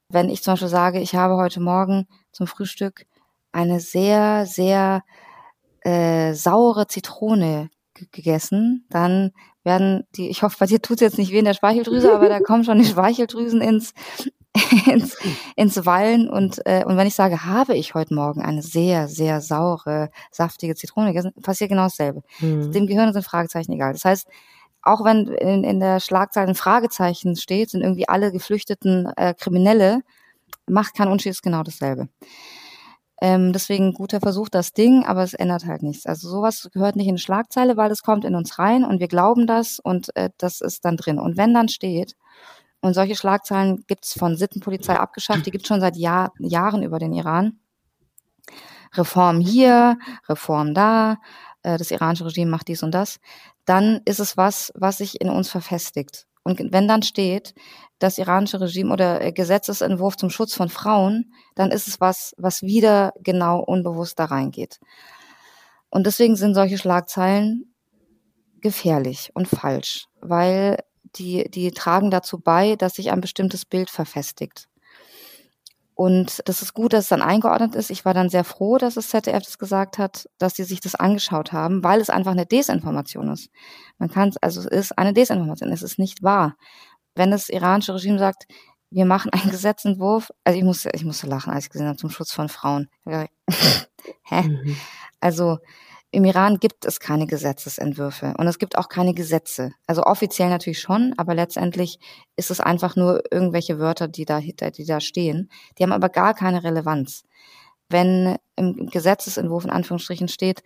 Wenn 0.08 0.28
ich 0.28 0.42
zum 0.42 0.54
Beispiel 0.54 0.68
sage, 0.68 1.00
ich 1.00 1.14
habe 1.14 1.36
heute 1.36 1.60
Morgen 1.60 2.06
zum 2.32 2.46
Frühstück 2.46 3.06
eine 3.52 3.80
sehr, 3.80 4.46
sehr 4.46 5.02
äh, 5.80 6.34
saure 6.34 6.86
Zitrone 6.86 7.70
gegessen, 7.94 8.86
dann 8.90 9.32
werden 9.66 10.04
die, 10.14 10.30
ich 10.30 10.42
hoffe, 10.42 10.56
bei 10.58 10.66
dir 10.66 10.80
tut 10.80 10.98
es 10.98 11.00
jetzt 11.02 11.18
nicht 11.18 11.32
weh 11.32 11.40
in 11.40 11.44
der 11.44 11.52
Speicheldrüse, 11.52 12.14
aber 12.14 12.28
da 12.30 12.40
kommen 12.46 12.64
schon 12.64 12.78
die 12.78 12.86
Speicheldrüsen 12.86 13.60
ins, 13.60 13.92
ins, 14.86 15.18
ins 15.56 15.84
Wallen. 15.84 16.30
Und, 16.30 16.64
äh, 16.64 16.84
und 16.86 16.96
wenn 16.96 17.06
ich 17.06 17.14
sage, 17.14 17.44
habe 17.44 17.76
ich 17.76 17.94
heute 17.94 18.14
Morgen 18.14 18.40
eine 18.40 18.62
sehr, 18.62 19.08
sehr 19.08 19.42
saure, 19.42 20.10
saftige 20.30 20.74
Zitrone 20.74 21.08
gegessen, 21.08 21.32
passiert 21.42 21.68
genau 21.68 21.82
dasselbe. 21.82 22.22
Mhm. 22.40 22.72
Dem 22.72 22.86
Gehirn 22.86 23.12
sind 23.12 23.24
Fragezeichen 23.24 23.72
egal. 23.72 23.92
Das 23.92 24.04
heißt, 24.04 24.26
auch 24.82 25.04
wenn 25.04 25.26
in, 25.26 25.64
in 25.64 25.80
der 25.80 25.98
Schlagzeile 25.98 26.48
ein 26.48 26.54
Fragezeichen 26.54 27.34
steht, 27.34 27.70
sind 27.70 27.82
irgendwie 27.82 28.08
alle 28.08 28.30
geflüchteten 28.30 29.12
äh, 29.16 29.34
Kriminelle, 29.34 30.02
macht 30.68 30.94
keinen 30.94 31.10
Unterschied, 31.10 31.32
ist 31.32 31.42
genau 31.42 31.64
dasselbe. 31.64 32.08
Ähm, 33.20 33.52
deswegen 33.52 33.94
guter 33.94 34.20
Versuch, 34.20 34.48
das 34.48 34.72
Ding, 34.72 35.04
aber 35.04 35.22
es 35.22 35.32
ändert 35.32 35.64
halt 35.64 35.82
nichts. 35.82 36.04
Also 36.06 36.28
sowas 36.28 36.68
gehört 36.72 36.96
nicht 36.96 37.08
in 37.08 37.18
Schlagzeile, 37.18 37.76
weil 37.76 37.90
es 37.90 38.02
kommt 38.02 38.24
in 38.24 38.34
uns 38.34 38.58
rein 38.58 38.84
und 38.84 39.00
wir 39.00 39.08
glauben 39.08 39.46
das 39.46 39.78
und 39.78 40.14
äh, 40.16 40.30
das 40.36 40.60
ist 40.60 40.84
dann 40.84 40.96
drin. 40.96 41.18
Und 41.18 41.36
wenn 41.36 41.54
dann 41.54 41.68
steht, 41.68 42.14
und 42.80 42.94
solche 42.94 43.16
Schlagzeilen 43.16 43.84
gibt's 43.86 44.12
von 44.18 44.36
Sittenpolizei 44.36 44.98
abgeschafft, 44.98 45.46
die 45.46 45.50
gibt's 45.50 45.66
schon 45.66 45.80
seit 45.80 45.96
Jahr, 45.96 46.32
Jahren 46.38 46.82
über 46.82 46.98
den 46.98 47.12
Iran. 47.12 47.58
Reform 48.94 49.40
hier, 49.40 49.98
Reform 50.28 50.74
da, 50.74 51.16
äh, 51.62 51.78
das 51.78 51.90
iranische 51.90 52.26
Regime 52.26 52.50
macht 52.50 52.68
dies 52.68 52.82
und 52.82 52.92
das, 52.92 53.18
dann 53.64 54.00
ist 54.04 54.20
es 54.20 54.36
was, 54.36 54.72
was 54.76 54.98
sich 54.98 55.20
in 55.20 55.28
uns 55.28 55.48
verfestigt. 55.50 56.26
Und 56.46 56.60
wenn 56.70 56.86
dann 56.86 57.02
steht, 57.02 57.54
das 57.98 58.18
iranische 58.18 58.60
Regime 58.60 58.92
oder 58.92 59.20
äh, 59.20 59.32
Gesetzesentwurf 59.32 60.16
zum 60.16 60.30
Schutz 60.30 60.54
von 60.54 60.68
Frauen, 60.68 61.32
dann 61.56 61.72
ist 61.72 61.88
es 61.88 62.00
was, 62.00 62.34
was 62.38 62.62
wieder 62.62 63.14
genau 63.18 63.58
unbewusst 63.58 64.20
da 64.20 64.26
reingeht. 64.26 64.78
Und 65.90 66.06
deswegen 66.06 66.36
sind 66.36 66.54
solche 66.54 66.78
Schlagzeilen 66.78 67.74
gefährlich 68.60 69.32
und 69.34 69.48
falsch, 69.48 70.06
weil 70.20 70.78
die, 71.16 71.50
die 71.50 71.72
tragen 71.72 72.12
dazu 72.12 72.38
bei, 72.38 72.76
dass 72.76 72.94
sich 72.94 73.10
ein 73.10 73.20
bestimmtes 73.20 73.64
Bild 73.64 73.90
verfestigt. 73.90 74.68
Und 75.96 76.46
das 76.46 76.62
ist 76.62 76.74
gut, 76.74 76.92
dass 76.92 77.04
es 77.04 77.08
dann 77.08 77.22
eingeordnet 77.22 77.74
ist. 77.74 77.90
Ich 77.90 78.04
war 78.04 78.14
dann 78.14 78.28
sehr 78.28 78.44
froh, 78.44 78.78
dass 78.78 78.94
das 78.94 79.08
ZDF 79.08 79.42
das 79.42 79.58
gesagt 79.58 79.98
hat, 79.98 80.28
dass 80.38 80.54
sie 80.54 80.64
sich 80.64 80.80
das 80.80 80.94
angeschaut 80.94 81.52
haben, 81.52 81.82
weil 81.82 82.00
es 82.00 82.10
einfach 82.10 82.32
eine 82.32 82.46
Desinformation 82.46 83.30
ist. 83.30 83.50
Man 83.98 84.10
kann 84.10 84.28
es, 84.28 84.36
also 84.36 84.60
es 84.60 84.66
ist 84.66 84.98
eine 84.98 85.14
Desinformation, 85.14 85.72
es 85.72 85.82
ist 85.82 85.98
nicht 85.98 86.22
wahr 86.22 86.56
wenn 87.16 87.30
das 87.30 87.48
iranische 87.48 87.94
Regime 87.94 88.18
sagt, 88.18 88.46
wir 88.90 89.06
machen 89.06 89.32
einen 89.32 89.50
Gesetzentwurf, 89.50 90.30
also 90.44 90.56
ich 90.56 90.64
musste, 90.64 90.90
ich 90.94 91.04
musste 91.04 91.26
lachen, 91.26 91.52
als 91.52 91.64
ich 91.64 91.70
gesehen 91.70 91.88
habe, 91.88 91.96
zum 91.96 92.10
Schutz 92.10 92.32
von 92.32 92.48
Frauen. 92.48 92.88
Hä? 93.04 94.42
Mhm. 94.42 94.76
Also 95.18 95.58
im 96.16 96.24
Iran 96.24 96.58
gibt 96.58 96.86
es 96.86 96.98
keine 96.98 97.26
Gesetzesentwürfe 97.26 98.32
und 98.38 98.46
es 98.46 98.58
gibt 98.58 98.78
auch 98.78 98.88
keine 98.88 99.12
Gesetze. 99.12 99.72
Also 99.86 100.02
offiziell 100.04 100.48
natürlich 100.48 100.80
schon, 100.80 101.12
aber 101.18 101.34
letztendlich 101.34 101.98
ist 102.36 102.50
es 102.50 102.58
einfach 102.58 102.96
nur 102.96 103.30
irgendwelche 103.30 103.78
Wörter, 103.78 104.08
die 104.08 104.24
da, 104.24 104.40
die 104.40 104.86
da 104.86 105.00
stehen. 105.00 105.50
Die 105.76 105.82
haben 105.82 105.92
aber 105.92 106.08
gar 106.08 106.32
keine 106.32 106.64
Relevanz. 106.64 107.24
Wenn 107.90 108.36
im 108.56 108.86
Gesetzesentwurf 108.86 109.66
in 109.66 109.70
Anführungsstrichen 109.70 110.28
steht, 110.28 110.62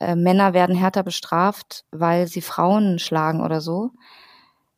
äh, 0.00 0.16
Männer 0.16 0.52
werden 0.52 0.74
härter 0.74 1.04
bestraft, 1.04 1.84
weil 1.92 2.26
sie 2.26 2.42
Frauen 2.42 2.98
schlagen 2.98 3.40
oder 3.40 3.60
so, 3.60 3.92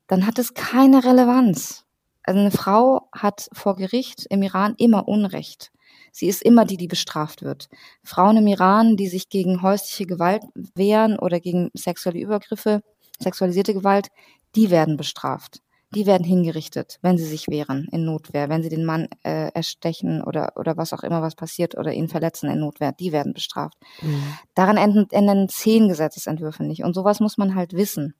dann 0.06 0.26
hat 0.26 0.38
es 0.38 0.52
keine 0.52 1.02
Relevanz. 1.02 1.86
Also 2.24 2.40
eine 2.40 2.50
Frau 2.50 3.08
hat 3.16 3.48
vor 3.54 3.74
Gericht 3.74 4.26
im 4.28 4.42
Iran 4.42 4.74
immer 4.76 5.08
Unrecht. 5.08 5.72
Sie 6.12 6.26
ist 6.26 6.42
immer 6.42 6.64
die, 6.64 6.76
die 6.76 6.88
bestraft 6.88 7.42
wird. 7.42 7.68
Frauen 8.02 8.36
im 8.38 8.46
Iran, 8.46 8.96
die 8.96 9.08
sich 9.08 9.28
gegen 9.28 9.62
häusliche 9.62 10.06
Gewalt 10.06 10.42
wehren 10.74 11.18
oder 11.18 11.40
gegen 11.40 11.70
sexuelle 11.74 12.20
Übergriffe, 12.20 12.82
sexualisierte 13.18 13.74
Gewalt, 13.74 14.08
die 14.54 14.70
werden 14.70 14.96
bestraft. 14.96 15.60
Die 15.92 16.06
werden 16.06 16.22
hingerichtet, 16.22 16.98
wenn 17.02 17.18
sie 17.18 17.24
sich 17.24 17.48
wehren 17.48 17.88
in 17.90 18.04
Notwehr, 18.04 18.48
wenn 18.48 18.62
sie 18.62 18.68
den 18.68 18.84
Mann 18.84 19.08
äh, 19.24 19.50
erstechen 19.52 20.22
oder, 20.22 20.52
oder 20.54 20.76
was 20.76 20.92
auch 20.92 21.02
immer 21.02 21.20
was 21.20 21.34
passiert 21.34 21.76
oder 21.76 21.92
ihn 21.92 22.08
verletzen 22.08 22.48
in 22.48 22.60
Notwehr, 22.60 22.92
die 22.92 23.10
werden 23.10 23.32
bestraft. 23.32 23.76
Mhm. 24.00 24.22
Daran 24.54 24.76
enden, 24.76 25.08
enden 25.10 25.48
zehn 25.48 25.88
Gesetzesentwürfe 25.88 26.62
nicht. 26.62 26.84
Und 26.84 26.94
sowas 26.94 27.18
muss 27.18 27.38
man 27.38 27.56
halt 27.56 27.72
wissen. 27.72 28.14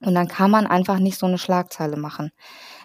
Und 0.00 0.14
dann 0.14 0.28
kann 0.28 0.50
man 0.50 0.66
einfach 0.66 0.98
nicht 0.98 1.18
so 1.18 1.24
eine 1.24 1.38
Schlagzeile 1.38 1.96
machen. 1.96 2.30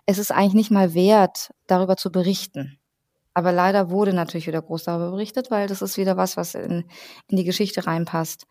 Es 0.05 0.17
ist 0.17 0.31
eigentlich 0.31 0.53
nicht 0.53 0.71
mal 0.71 0.93
wert, 0.93 1.51
darüber 1.67 1.97
zu 1.97 2.11
berichten. 2.11 2.78
Aber 3.39 3.53
leider 3.53 3.89
wurde 3.89 4.11
natürlich 4.11 4.47
wieder 4.47 4.61
groß 4.61 4.83
darüber 4.83 5.11
berichtet, 5.11 5.49
weil 5.49 5.65
das 5.65 5.81
ist 5.81 5.95
wieder 5.95 6.17
was, 6.17 6.35
was 6.35 6.55
in, 6.55 6.83
in 7.29 7.37
die 7.37 7.45
Geschichte 7.45 7.87
reinpasst. 7.87 8.45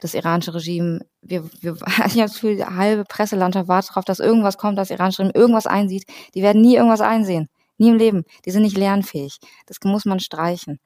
Das 0.00 0.12
iranische 0.12 0.52
Regime, 0.52 1.00
wir, 1.22 1.48
wir, 1.62 1.72
ich 1.86 1.98
habe 1.98 2.20
das 2.20 2.34
Gefühl, 2.34 2.56
die 2.56 2.64
halbe 2.66 3.06
Presselandschaft 3.06 3.68
wartet 3.68 3.92
darauf, 3.92 4.04
dass 4.04 4.18
irgendwas 4.18 4.58
kommt, 4.58 4.76
dass 4.76 4.88
das 4.88 4.98
iranische 4.98 5.22
Regime 5.22 5.40
irgendwas 5.40 5.66
einsieht. 5.66 6.04
Die 6.34 6.42
werden 6.42 6.60
nie 6.60 6.76
irgendwas 6.76 7.00
einsehen. 7.00 7.48
Nie 7.78 7.88
im 7.88 7.96
Leben. 7.96 8.24
Die 8.44 8.50
sind 8.50 8.64
nicht 8.64 8.76
lernfähig. 8.76 9.38
Das 9.64 9.78
muss 9.82 10.04
man 10.04 10.20
streichen. 10.20 10.78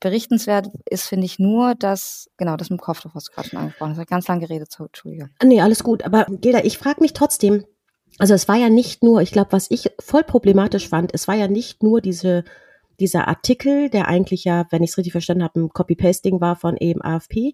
Berichtenswert 0.00 0.68
ist, 0.88 1.06
finde 1.06 1.26
ich, 1.26 1.38
nur, 1.38 1.74
dass, 1.74 2.30
genau, 2.38 2.56
das 2.56 2.70
mit 2.70 2.80
dem 2.80 2.82
Kopftuch, 2.82 3.14
was 3.14 3.24
du 3.24 3.32
gerade 3.32 3.50
schon 3.50 3.58
angesprochen 3.58 3.90
hast. 3.90 3.98
Ich 3.98 4.08
ganz 4.08 4.26
lange 4.26 4.40
geredet, 4.40 4.72
so, 4.72 4.86
Entschuldige. 4.86 5.28
Nee, 5.44 5.60
alles 5.60 5.84
gut. 5.84 6.02
Aber 6.02 6.24
Geda, 6.30 6.60
ich 6.64 6.78
frage 6.78 7.02
mich 7.02 7.12
trotzdem, 7.12 7.66
also 8.18 8.32
es 8.32 8.48
war 8.48 8.56
ja 8.56 8.70
nicht 8.70 9.02
nur, 9.02 9.20
ich 9.20 9.32
glaube, 9.32 9.52
was 9.52 9.70
ich 9.70 9.90
voll 10.00 10.24
problematisch 10.24 10.88
fand, 10.88 11.12
es 11.12 11.28
war 11.28 11.34
ja 11.34 11.46
nicht 11.46 11.82
nur 11.82 12.00
diese, 12.00 12.44
dieser 13.00 13.28
Artikel, 13.28 13.90
der 13.90 14.08
eigentlich 14.08 14.44
ja, 14.44 14.66
wenn 14.70 14.82
ich 14.82 14.90
es 14.90 14.98
richtig 14.98 15.12
verstanden 15.12 15.44
habe, 15.44 15.60
ein 15.60 15.68
Copy-Pasting 15.68 16.40
war 16.40 16.56
von 16.56 16.76
eben 16.76 17.02
AFP 17.02 17.52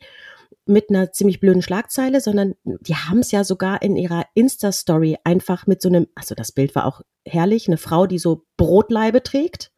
mit 0.66 0.90
einer 0.90 1.12
ziemlich 1.12 1.40
blöden 1.40 1.62
Schlagzeile, 1.62 2.20
sondern 2.20 2.54
die 2.64 2.94
haben 2.94 3.18
es 3.18 3.32
ja 3.32 3.42
sogar 3.44 3.82
in 3.82 3.96
ihrer 3.96 4.24
Insta-Story 4.34 5.18
einfach 5.24 5.66
mit 5.66 5.82
so 5.82 5.88
einem, 5.88 6.06
also 6.14 6.34
das 6.34 6.52
Bild 6.52 6.74
war 6.74 6.86
auch 6.86 7.00
herrlich, 7.24 7.68
eine 7.68 7.78
Frau, 7.78 8.06
die 8.06 8.18
so 8.18 8.44
Brotleibe 8.56 9.22
trägt, 9.22 9.72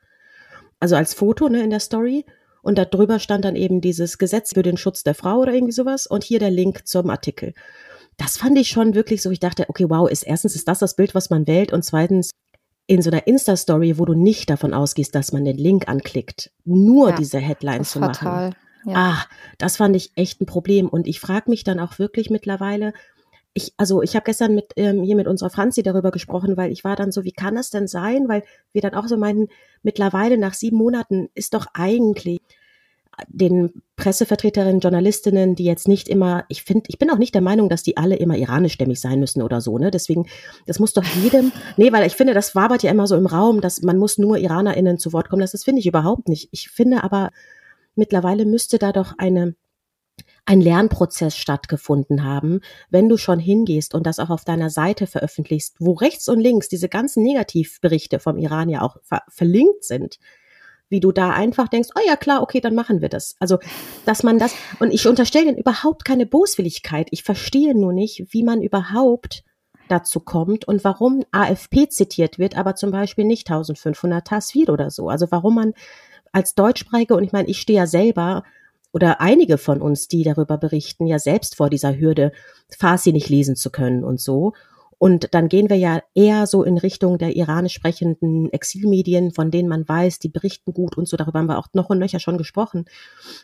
also 0.81 0.97
als 0.97 1.15
Foto 1.15 1.49
ne, 1.49 1.63
in 1.63 1.71
der 1.71 1.81
Story. 1.81 2.25
Und 2.63 2.79
da 2.79 2.87
drüber 2.87 3.19
stand 3.19 3.45
dann 3.45 3.57
eben 3.57 3.81
dieses 3.83 4.17
Gesetz 4.17 4.55
für 4.55 4.63
den 4.63 4.79
Schutz 4.79 5.03
der 5.03 5.15
Frau 5.15 5.41
oder 5.41 5.53
irgendwie 5.53 5.73
sowas 5.73 6.07
und 6.07 6.25
hier 6.25 6.39
der 6.39 6.51
Link 6.51 6.87
zum 6.87 7.11
Artikel 7.11 7.55
das 8.17 8.39
fand 8.39 8.59
ich 8.59 8.69
schon 8.69 8.95
wirklich 8.95 9.23
so, 9.23 9.31
ich 9.31 9.41
dachte, 9.41 9.67
okay, 9.69 9.87
wow, 9.89 10.09
ist 10.09 10.23
erstens 10.23 10.55
ist 10.55 10.69
das 10.69 10.79
das 10.79 10.97
Bild, 10.97 11.15
was 11.15 11.31
man 11.31 11.47
wählt 11.47 11.73
und 11.73 11.85
zweitens 11.85 12.31
in 12.87 13.03
so 13.03 13.11
einer 13.11 13.27
Insta-Story, 13.27 13.99
wo 13.99 14.05
du 14.05 14.15
nicht 14.15 14.51
davon 14.51 14.75
ausgehst, 14.75 15.15
dass 15.15 15.33
man 15.33 15.45
den 15.45 15.57
Link 15.57 15.89
anklickt, 15.89 16.51
nur 16.65 17.11
ja, 17.11 17.17
diese 17.17 17.39
Headline 17.39 17.85
zu 17.85 18.01
machen. 18.01 18.15
Fatal. 18.15 18.51
Ja. 18.87 18.95
Ah, 18.95 19.25
das 19.57 19.79
fand 19.79 19.97
ich 19.97 20.13
echt 20.17 20.41
ein 20.41 20.47
Problem 20.47 20.89
und 20.89 21.07
ich 21.07 21.19
frage 21.19 21.51
mich 21.51 21.65
dann 21.65 21.81
auch 21.81 21.99
wirklich 21.99 22.29
mittlerweile, 22.29 22.93
ich, 23.55 23.73
also 23.77 24.03
ich 24.03 24.17
habe 24.17 24.25
gestern 24.25 24.55
mit 24.55 24.73
ähm, 24.77 25.03
hier 25.03 25.17
mit 25.17 25.29
unserer 25.29 25.49
Franzi 25.49 25.83
darüber 25.83 26.11
gesprochen, 26.11 26.57
weil 26.57 26.73
ich 26.73 26.85
war 26.85 26.97
dann 26.97 27.13
so, 27.13 27.25
wie 27.25 27.33
kann 27.33 27.55
das 27.55 27.71
denn 27.71 27.87
sein? 27.87 28.29
Weil 28.29 28.43
wir 28.73 28.83
dann 28.83 28.95
auch 28.95 29.07
so 29.07 29.17
meinten, 29.17 29.49
mittlerweile 29.83 30.37
nach 30.37 30.55
sieben 30.55 30.77
Monaten 30.77 31.31
ist 31.35 31.55
doch 31.55 31.67
eigentlich 31.73 32.41
den 33.29 33.83
Pressevertreterinnen, 33.97 34.81
Journalistinnen, 34.81 35.55
die 35.55 35.65
jetzt 35.65 35.89
nicht 35.89 36.09
immer, 36.09 36.45
ich 36.49 36.65
finde, 36.65 36.85
ich 36.89 36.99
bin 36.99 37.11
auch 37.11 37.19
nicht 37.19 37.35
der 37.35 37.43
Meinung, 37.43 37.69
dass 37.69 37.83
die 37.83 37.97
alle 37.97 38.17
immer 38.17 38.37
iranischstämmig 38.37 39.01
sein 39.01 39.21
müssen 39.21 39.43
oder 39.43 39.61
so, 39.61 39.79
ne? 39.79 39.91
Deswegen, 39.91 40.27
das 40.67 40.79
muss 40.79 40.93
doch 40.93 41.05
jedem, 41.05 41.53
nee, 41.77 41.93
weil 41.93 42.07
ich 42.07 42.15
finde, 42.15 42.35
das 42.35 42.55
wabert 42.55 42.83
ja 42.83 42.91
immer 42.91 43.07
so 43.07 43.17
im 43.17 43.27
Raum, 43.27 43.61
dass 43.61 43.83
man 43.83 43.99
muss 43.99 44.19
nur 44.19 44.39
IranerInnen 44.39 44.99
zu 44.99 45.13
Wort 45.13 45.29
kommen. 45.29 45.41
Das, 45.41 45.53
das 45.53 45.65
finde 45.65 45.81
ich 45.81 45.87
überhaupt 45.87 46.29
nicht. 46.29 46.49
Ich 46.51 46.71
finde 46.71 47.05
aber, 47.05 47.31
mittlerweile 47.95 48.47
müsste 48.47 48.79
da 48.79 48.93
doch 48.93 49.15
eine, 49.19 49.55
ein 50.45 50.61
Lernprozess 50.61 51.37
stattgefunden 51.37 52.25
haben, 52.25 52.61
wenn 52.91 53.09
du 53.09 53.17
schon 53.17 53.39
hingehst 53.39 53.95
und 53.95 54.07
das 54.07 54.19
auch 54.19 54.31
auf 54.31 54.45
deiner 54.45 54.71
Seite 54.71 55.07
veröffentlichst, 55.07 55.77
wo 55.79 55.93
rechts 55.93 56.29
und 56.29 56.41
links 56.41 56.69
diese 56.69 56.89
ganzen 56.89 57.23
Negativberichte 57.23 58.19
vom 58.19 58.39
Iran 58.39 58.69
ja 58.69 58.83
auch 58.83 58.97
ver 59.03 59.23
verlinkt 59.29 59.85
sind 59.85 60.19
wie 60.89 61.01
du 61.01 61.13
da 61.13 61.31
einfach 61.31 61.69
denkst, 61.69 61.91
oh 61.97 62.03
ja 62.07 62.17
klar, 62.17 62.43
okay, 62.43 62.61
dann 62.61 62.75
machen 62.75 63.01
wir 63.01 63.09
das. 63.09 63.35
Also, 63.41 63.59
dass 64.05 64.23
man 64.23 64.39
das, 64.39 64.55
und 64.81 64.93
ich 64.93 65.07
unterstelle 65.07 65.49
ihnen 65.49 65.59
überhaupt 65.59 66.05
keine 66.05 66.27
Boswilligkeit. 66.27 67.09
Ich 67.11 67.23
verstehe 67.23 67.75
nur 67.75 67.93
nicht, 67.93 68.27
wie 68.31 68.43
man 68.43 68.63
überhaupt 68.63 69.45
dazu 69.89 70.21
kommt 70.21 70.67
und 70.67 70.85
warum 70.85 71.25
AFP 71.31 71.89
zitiert 71.89 72.39
wird, 72.39 72.57
aber 72.57 72.75
zum 72.75 72.91
Beispiel 72.91 73.25
nicht 73.25 73.51
1500 73.51 74.27
Tasvir 74.27 74.69
oder 74.71 74.91
so. 74.91 75.09
Also 75.09 75.27
warum 75.31 75.55
man 75.57 75.75
als 76.33 76.55
Deutschsprachige, 76.55 77.15
und 77.17 77.25
ich 77.25 77.33
meine, 77.33 77.49
ich 77.49 77.61
stehe 77.61 77.79
ja 77.79 77.87
selber 77.87 78.45
oder 78.93 79.21
einige 79.21 79.59
von 79.59 79.81
uns, 79.83 80.09
die 80.09 80.23
darüber 80.23 80.57
berichten, 80.57 81.07
ja 81.07 81.19
selbst 81.19 81.57
vor 81.57 81.69
dieser 81.69 81.99
Hürde, 81.99 82.33
Farsi 82.77 83.13
nicht 83.13 83.29
lesen 83.29 83.57
zu 83.57 83.71
können 83.71 84.05
und 84.05 84.21
so. 84.21 84.53
Und 84.99 85.35
dann 85.35 85.49
gehen 85.49 85.69
wir 85.69 85.77
ja 85.77 86.03
eher 86.15 86.47
so 86.47 86.63
in 86.63 86.79
Richtung 86.79 87.19
der 87.19 87.37
iranisch 87.37 87.75
sprechenden 87.75 88.53
Exilmedien, 88.53 89.33
von 89.33 89.51
denen 89.51 89.69
man 89.69 89.89
weiß, 89.89 90.19
die 90.19 90.29
berichten 90.29 90.73
gut 90.73 90.97
und 90.97 91.09
so, 91.09 91.17
darüber 91.17 91.39
haben 91.39 91.49
wir 91.49 91.59
auch 91.59 91.69
noch 91.73 91.91
und 91.91 91.99
nöcher 91.99 92.21
schon 92.21 92.39
gesprochen, 92.39 92.85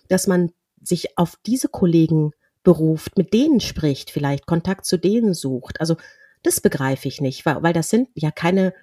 dass 0.09 0.27
man 0.27 0.53
sich 0.83 1.19
auf 1.19 1.37
diese 1.47 1.69
Kollegen 1.69 2.33
beruft, 2.63 3.17
mit 3.17 3.33
denen 3.33 3.61
spricht, 3.61 4.11
vielleicht 4.11 4.47
Kontakt 4.47 4.87
zu 4.87 4.99
denen 4.99 5.35
sucht. 5.35 5.81
Also 5.81 5.97
das 6.43 6.61
begreife 6.61 7.09
ich 7.09 7.21
nicht, 7.21 7.45
weil, 7.47 7.63
weil 7.63 7.73
das 7.73 7.91
sind 7.91 8.09
ja 8.15 8.31
keine 8.31 8.75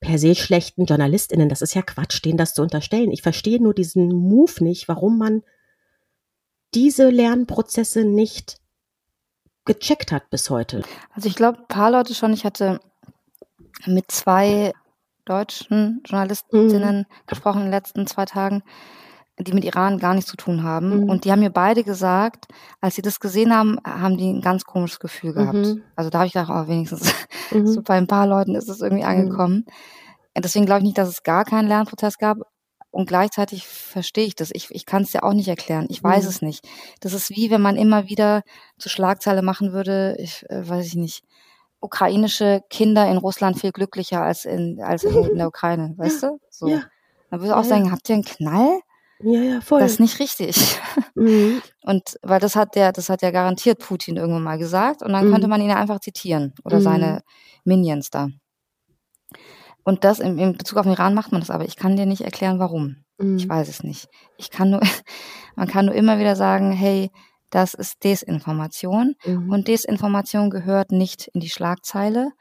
per 0.00 0.18
se 0.18 0.34
schlechten 0.34 0.86
JournalistInnen. 0.86 1.48
Das 1.48 1.62
ist 1.62 1.74
ja 1.74 1.82
Quatsch, 1.82 2.24
denen 2.24 2.38
das 2.38 2.54
zu 2.54 2.62
unterstellen. 2.62 3.10
Ich 3.10 3.22
verstehe 3.22 3.62
nur 3.62 3.74
diesen 3.74 4.08
Move 4.08 4.64
nicht, 4.64 4.88
warum 4.88 5.18
man 5.18 5.42
diese 6.74 7.10
Lernprozesse 7.10 8.04
nicht 8.04 8.58
gecheckt 9.64 10.12
hat 10.12 10.30
bis 10.30 10.50
heute? 10.50 10.82
Also 11.14 11.28
ich 11.28 11.34
glaube, 11.34 11.58
ein 11.58 11.68
paar 11.68 11.90
Leute 11.90 12.14
schon. 12.14 12.32
Ich 12.32 12.44
hatte 12.44 12.80
mit 13.86 14.10
zwei 14.10 14.72
deutschen 15.24 16.02
Journalistinnen 16.04 16.98
mhm. 16.98 17.06
gesprochen 17.26 17.58
in 17.58 17.64
den 17.66 17.72
letzten 17.72 18.06
zwei 18.06 18.24
Tagen, 18.24 18.62
die 19.38 19.52
mit 19.52 19.64
Iran 19.64 19.98
gar 19.98 20.14
nichts 20.14 20.30
zu 20.30 20.36
tun 20.36 20.62
haben. 20.62 21.02
Mhm. 21.02 21.08
Und 21.08 21.24
die 21.24 21.32
haben 21.32 21.40
mir 21.40 21.50
beide 21.50 21.84
gesagt, 21.84 22.46
als 22.80 22.96
sie 22.96 23.02
das 23.02 23.20
gesehen 23.20 23.54
haben, 23.54 23.78
haben 23.86 24.16
die 24.16 24.30
ein 24.30 24.42
ganz 24.42 24.64
komisches 24.64 24.98
Gefühl 24.98 25.32
gehabt. 25.32 25.54
Mhm. 25.54 25.82
Also 25.96 26.10
da 26.10 26.18
habe 26.18 26.26
ich 26.26 26.32
gedacht, 26.32 26.50
oh, 26.50 26.68
wenigstens 26.68 27.14
mhm. 27.50 27.66
so 27.66 27.82
bei 27.82 27.96
ein 27.96 28.06
paar 28.06 28.26
Leuten 28.26 28.54
ist 28.54 28.68
es 28.68 28.80
irgendwie 28.80 29.04
mhm. 29.04 29.08
angekommen. 29.08 29.66
Deswegen 30.36 30.66
glaube 30.66 30.80
ich 30.80 30.84
nicht, 30.84 30.98
dass 30.98 31.08
es 31.08 31.22
gar 31.22 31.44
keinen 31.44 31.68
Lernprozess 31.68 32.16
gab. 32.18 32.38
Und 32.90 33.06
gleichzeitig 33.06 33.66
verstehe 33.66 34.26
ich 34.26 34.34
das. 34.34 34.50
Ich, 34.52 34.70
ich 34.70 34.84
kann 34.84 35.02
es 35.02 35.12
ja 35.12 35.22
auch 35.22 35.32
nicht 35.32 35.48
erklären. 35.48 35.86
Ich 35.90 36.02
weiß 36.02 36.24
mhm. 36.24 36.28
es 36.28 36.42
nicht. 36.42 36.68
Das 37.00 37.12
ist 37.12 37.30
wie, 37.30 37.50
wenn 37.50 37.60
man 37.60 37.76
immer 37.76 38.08
wieder 38.08 38.42
zur 38.78 38.90
Schlagzeile 38.90 39.42
machen 39.42 39.72
würde, 39.72 40.16
ich 40.18 40.44
äh, 40.50 40.68
weiß 40.68 40.86
ich 40.86 40.96
nicht, 40.96 41.22
ukrainische 41.80 42.62
Kinder 42.68 43.08
in 43.10 43.16
Russland 43.16 43.58
viel 43.58 43.72
glücklicher 43.72 44.22
als 44.22 44.44
in, 44.44 44.80
als 44.82 45.04
in, 45.04 45.36
der 45.36 45.46
Ukraine, 45.48 45.94
weißt 45.96 46.24
du? 46.24 46.40
So. 46.50 46.68
Ja. 46.68 46.82
Dann 47.30 47.40
würde 47.40 47.48
ich 47.48 47.54
auch 47.54 47.62
ja, 47.62 47.68
sagen, 47.68 47.92
habt 47.92 48.08
ihr 48.08 48.16
einen 48.16 48.24
Knall? 48.24 48.80
Ja, 49.22 49.40
ja, 49.40 49.60
voll. 49.60 49.80
Das 49.80 49.92
ist 49.92 50.00
nicht 50.00 50.18
richtig. 50.18 50.80
Mhm. 51.14 51.62
Und 51.84 52.18
weil 52.22 52.40
das 52.40 52.56
hat 52.56 52.74
der, 52.74 52.92
das 52.92 53.08
hat 53.08 53.22
ja 53.22 53.30
garantiert 53.30 53.78
Putin 53.78 54.16
irgendwann 54.16 54.42
mal 54.42 54.58
gesagt 54.58 55.02
und 55.02 55.12
dann 55.12 55.28
mhm. 55.28 55.32
könnte 55.32 55.48
man 55.48 55.60
ihn 55.60 55.70
ja 55.70 55.76
einfach 55.76 56.00
zitieren 56.00 56.54
oder 56.64 56.78
mhm. 56.78 56.82
seine 56.82 57.22
Minions 57.64 58.10
da. 58.10 58.28
Und 59.84 60.04
das 60.04 60.18
in, 60.18 60.38
in 60.38 60.56
Bezug 60.56 60.78
auf 60.78 60.84
den 60.84 60.92
Iran 60.92 61.14
macht 61.14 61.32
man 61.32 61.40
das 61.40 61.50
aber. 61.50 61.64
Ich 61.64 61.76
kann 61.76 61.96
dir 61.96 62.06
nicht 62.06 62.22
erklären, 62.22 62.58
warum. 62.58 63.04
Mhm. 63.18 63.36
Ich 63.36 63.48
weiß 63.48 63.68
es 63.68 63.82
nicht. 63.82 64.08
Ich 64.36 64.50
kann 64.50 64.70
nur, 64.70 64.80
man 65.56 65.68
kann 65.68 65.86
nur 65.86 65.94
immer 65.94 66.18
wieder 66.18 66.36
sagen, 66.36 66.72
hey, 66.72 67.10
das 67.50 67.74
ist 67.74 68.04
Desinformation. 68.04 69.16
Mhm. 69.24 69.50
Und 69.50 69.68
Desinformation 69.68 70.50
gehört 70.50 70.92
nicht 70.92 71.28
in 71.28 71.40
die 71.40 71.50
Schlagzeile. 71.50 72.32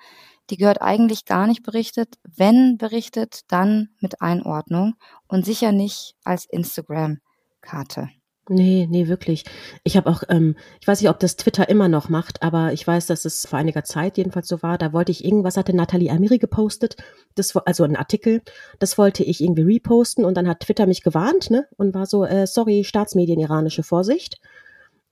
Die 0.49 0.57
gehört 0.57 0.81
eigentlich 0.81 1.25
gar 1.25 1.47
nicht 1.47 1.63
berichtet. 1.63 2.15
Wenn 2.23 2.77
berichtet, 2.77 3.41
dann 3.47 3.89
mit 3.99 4.21
Einordnung 4.21 4.95
und 5.27 5.45
sicher 5.45 5.71
nicht 5.71 6.15
als 6.23 6.45
Instagram-Karte. 6.45 8.09
Nee, 8.51 8.87
nee, 8.89 9.07
wirklich. 9.07 9.43
Ich 9.83 9.95
habe 9.95 10.09
auch, 10.09 10.23
ähm, 10.27 10.55
ich 10.81 10.87
weiß 10.87 11.01
nicht, 11.01 11.09
ob 11.11 11.19
das 11.19 11.35
Twitter 11.35 11.69
immer 11.69 11.87
noch 11.87 12.09
macht, 12.09 12.41
aber 12.41 12.73
ich 12.73 12.85
weiß, 12.85 13.05
dass 13.05 13.23
es 13.23 13.45
vor 13.45 13.59
einiger 13.59 13.83
Zeit 13.83 14.17
jedenfalls 14.17 14.47
so 14.47 14.63
war. 14.63 14.79
Da 14.79 14.91
wollte 14.91 15.11
ich 15.11 15.23
irgendwas, 15.23 15.55
hatte 15.55 15.75
Nathalie 15.75 16.11
Amiri 16.11 16.39
gepostet, 16.39 16.95
das, 17.35 17.55
also 17.55 17.83
ein 17.83 17.95
Artikel, 17.95 18.41
das 18.79 18.97
wollte 18.97 19.23
ich 19.23 19.43
irgendwie 19.43 19.61
reposten 19.61 20.25
und 20.25 20.35
dann 20.35 20.47
hat 20.47 20.61
Twitter 20.61 20.87
mich 20.87 21.03
gewarnt, 21.03 21.51
ne, 21.51 21.67
und 21.77 21.93
war 21.93 22.07
so, 22.07 22.25
äh, 22.25 22.47
sorry, 22.47 22.83
Staatsmedien, 22.83 23.39
iranische 23.39 23.83
Vorsicht. 23.83 24.39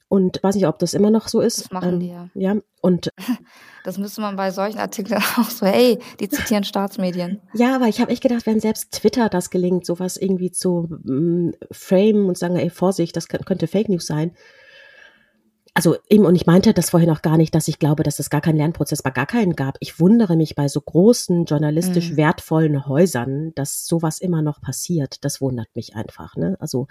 Und 0.10 0.42
weiß 0.42 0.56
nicht, 0.56 0.68
ob 0.68 0.80
das 0.80 0.94
immer 0.94 1.12
noch 1.12 1.28
so 1.28 1.42
ist. 1.42 1.66
Das 1.66 1.72
machen 1.72 1.96
ähm, 1.96 2.00
die 2.00 2.10
ja. 2.10 2.30
Ja, 2.34 2.56
und. 2.82 3.12
Das 3.84 3.98
müsste 3.98 4.20
man 4.20 4.36
bei 4.36 4.52
solchen 4.52 4.80
Artikeln 4.80 5.22
auch 5.38 5.50
so, 5.50 5.66
hey, 5.66 5.98
die 6.20 6.28
zitieren 6.30 6.66
Staatsmedien. 6.66 7.40
Ja, 7.54 7.74
aber 7.74 7.88
ich 7.88 8.02
habe 8.02 8.12
echt 8.12 8.22
gedacht, 8.22 8.46
wenn 8.46 8.60
selbst 8.60 8.92
Twitter 8.92 9.30
das 9.30 9.50
gelingt, 9.50 9.86
sowas 9.86 10.18
irgendwie 10.18 10.52
zu 10.52 10.90
mm, 11.04 11.52
framen 11.72 12.26
und 12.26 12.38
sagen, 12.38 12.58
ey, 12.58 12.70
Vorsicht, 12.70 13.16
das 13.16 13.30
könnte 13.30 13.68
Fake 13.68 13.88
News 13.88 14.06
sein. 14.06 14.34
Also 15.78 15.96
eben, 16.10 16.26
und 16.26 16.36
ich 16.36 16.48
meinte 16.48 16.74
das 16.74 16.90
vorhin 16.90 17.12
auch 17.12 17.22
gar 17.22 17.38
nicht, 17.38 17.54
dass 17.54 17.68
ich 17.68 17.78
glaube, 17.78 18.02
dass 18.02 18.18
es 18.18 18.32
gar 18.32 18.42
keinen 18.42 18.58
Lernprozess 18.58 19.04
bei 19.04 19.12
gar 19.12 19.28
keinen 19.28 19.56
gab. 19.56 19.78
Ich 19.80 20.00
wundere 20.00 20.36
mich 20.36 20.56
bei 20.56 20.68
so 20.68 20.82
großen, 20.82 21.46
journalistisch 21.46 22.12
mhm. 22.12 22.18
wertvollen 22.18 22.88
Häusern, 22.88 23.54
dass 23.54 23.86
sowas 23.86 24.20
immer 24.20 24.42
noch 24.42 24.60
passiert. 24.60 25.24
Das 25.24 25.40
wundert 25.40 25.68
mich 25.76 25.96
einfach. 25.96 26.36
Ne? 26.36 26.58
Also 26.60 26.88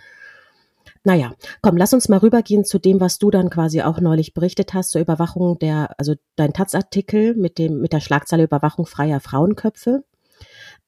naja, 1.07 1.33
komm, 1.63 1.77
lass 1.77 1.95
uns 1.95 2.09
mal 2.09 2.19
rübergehen 2.19 2.65
zu 2.65 2.79
dem, 2.79 3.01
was 3.01 3.19
du 3.19 3.31
dann 3.31 3.49
quasi 3.49 3.81
auch 3.83 4.01
neulich 4.01 4.35
berichtet 4.35 4.75
hast 4.75 4.91
zur 4.91 5.01
Überwachung 5.01 5.59
der, 5.61 5.91
also 5.99 6.15
dein 6.35 6.53
Taz-Artikel 6.53 7.35
mit 7.37 7.59
dem, 7.59 7.81
mit 7.81 7.93
der 7.93 8.01
Schlagzeile 8.01 8.43
Überwachung 8.43 8.87
freier 8.87 9.21
Frauenköpfe. 9.21 10.03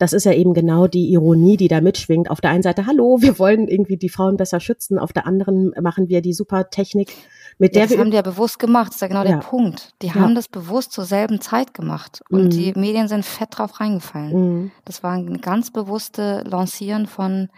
Das 0.00 0.12
ist 0.12 0.24
ja 0.24 0.32
eben 0.32 0.54
genau 0.54 0.86
die 0.86 1.10
Ironie, 1.12 1.56
die 1.56 1.66
da 1.68 1.80
mitschwingt. 1.80 2.30
Auf 2.30 2.40
der 2.40 2.50
einen 2.50 2.62
Seite, 2.62 2.86
hallo, 2.86 3.18
wir 3.20 3.38
wollen 3.38 3.66
irgendwie 3.66 3.96
die 3.96 4.08
Frauen 4.08 4.36
besser 4.36 4.60
schützen. 4.60 4.98
Auf 4.98 5.12
der 5.12 5.26
anderen 5.26 5.72
machen 5.80 6.08
wir 6.08 6.20
die 6.20 6.32
super 6.34 6.70
Technik, 6.70 7.12
mit 7.58 7.74
der 7.74 7.82
ja, 7.82 7.86
das 7.86 7.96
wir 7.96 8.00
haben 8.00 8.10
die 8.10 8.16
ja 8.16 8.22
bewusst 8.22 8.58
gemacht, 8.60 8.88
das 8.88 8.96
ist 8.96 9.00
ja 9.02 9.08
genau 9.08 9.24
Ja. 9.24 9.30
der 9.30 9.38
Punkt. 9.38 9.94
Die 10.02 10.08
Ja. 10.08 10.14
haben 10.14 10.34
das 10.36 10.48
bewusst 10.48 10.92
zur 10.92 11.04
selben 11.04 11.40
Zeit 11.40 11.74
gemacht 11.74 12.22
und 12.30 12.44
Mhm. 12.44 12.50
die 12.50 12.72
Medien 12.74 13.08
sind 13.08 13.24
fett 13.24 13.48
drauf 13.58 13.80
reingefallen. 13.80 14.32
Mhm. 14.62 14.70
Das 14.84 15.02
war 15.02 15.12
ein 15.12 15.40
ganz 15.40 15.72
bewusste 15.72 16.42
Lancieren 16.46 17.06
von, 17.06 17.48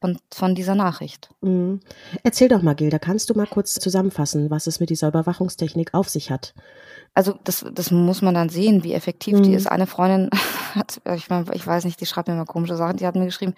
von, 0.00 0.18
von 0.32 0.54
dieser 0.54 0.74
Nachricht. 0.74 1.28
Mhm. 1.40 1.80
Erzähl 2.22 2.48
doch 2.48 2.62
mal, 2.62 2.74
Gilda, 2.74 2.98
kannst 2.98 3.30
du 3.30 3.34
mal 3.34 3.46
kurz 3.46 3.74
zusammenfassen, 3.74 4.50
was 4.50 4.66
es 4.66 4.80
mit 4.80 4.90
dieser 4.90 5.08
Überwachungstechnik 5.08 5.94
auf 5.94 6.08
sich 6.08 6.30
hat? 6.30 6.54
Also 7.14 7.34
das, 7.44 7.64
das 7.72 7.90
muss 7.90 8.22
man 8.22 8.34
dann 8.34 8.48
sehen, 8.48 8.84
wie 8.84 8.92
effektiv 8.94 9.40
die 9.40 9.50
Mhm. 9.50 9.56
ist. 9.56 9.66
Eine 9.66 9.86
Freundin 9.86 10.30
hat, 10.74 11.00
ich, 11.16 11.28
mein, 11.30 11.46
ich 11.52 11.66
weiß 11.66 11.84
nicht, 11.84 12.00
die 12.00 12.06
schreibt 12.06 12.28
mir 12.28 12.34
immer 12.34 12.44
komische 12.44 12.76
Sachen, 12.76 12.96
die 12.96 13.06
hat 13.06 13.16
mir 13.16 13.24
geschrieben, 13.24 13.54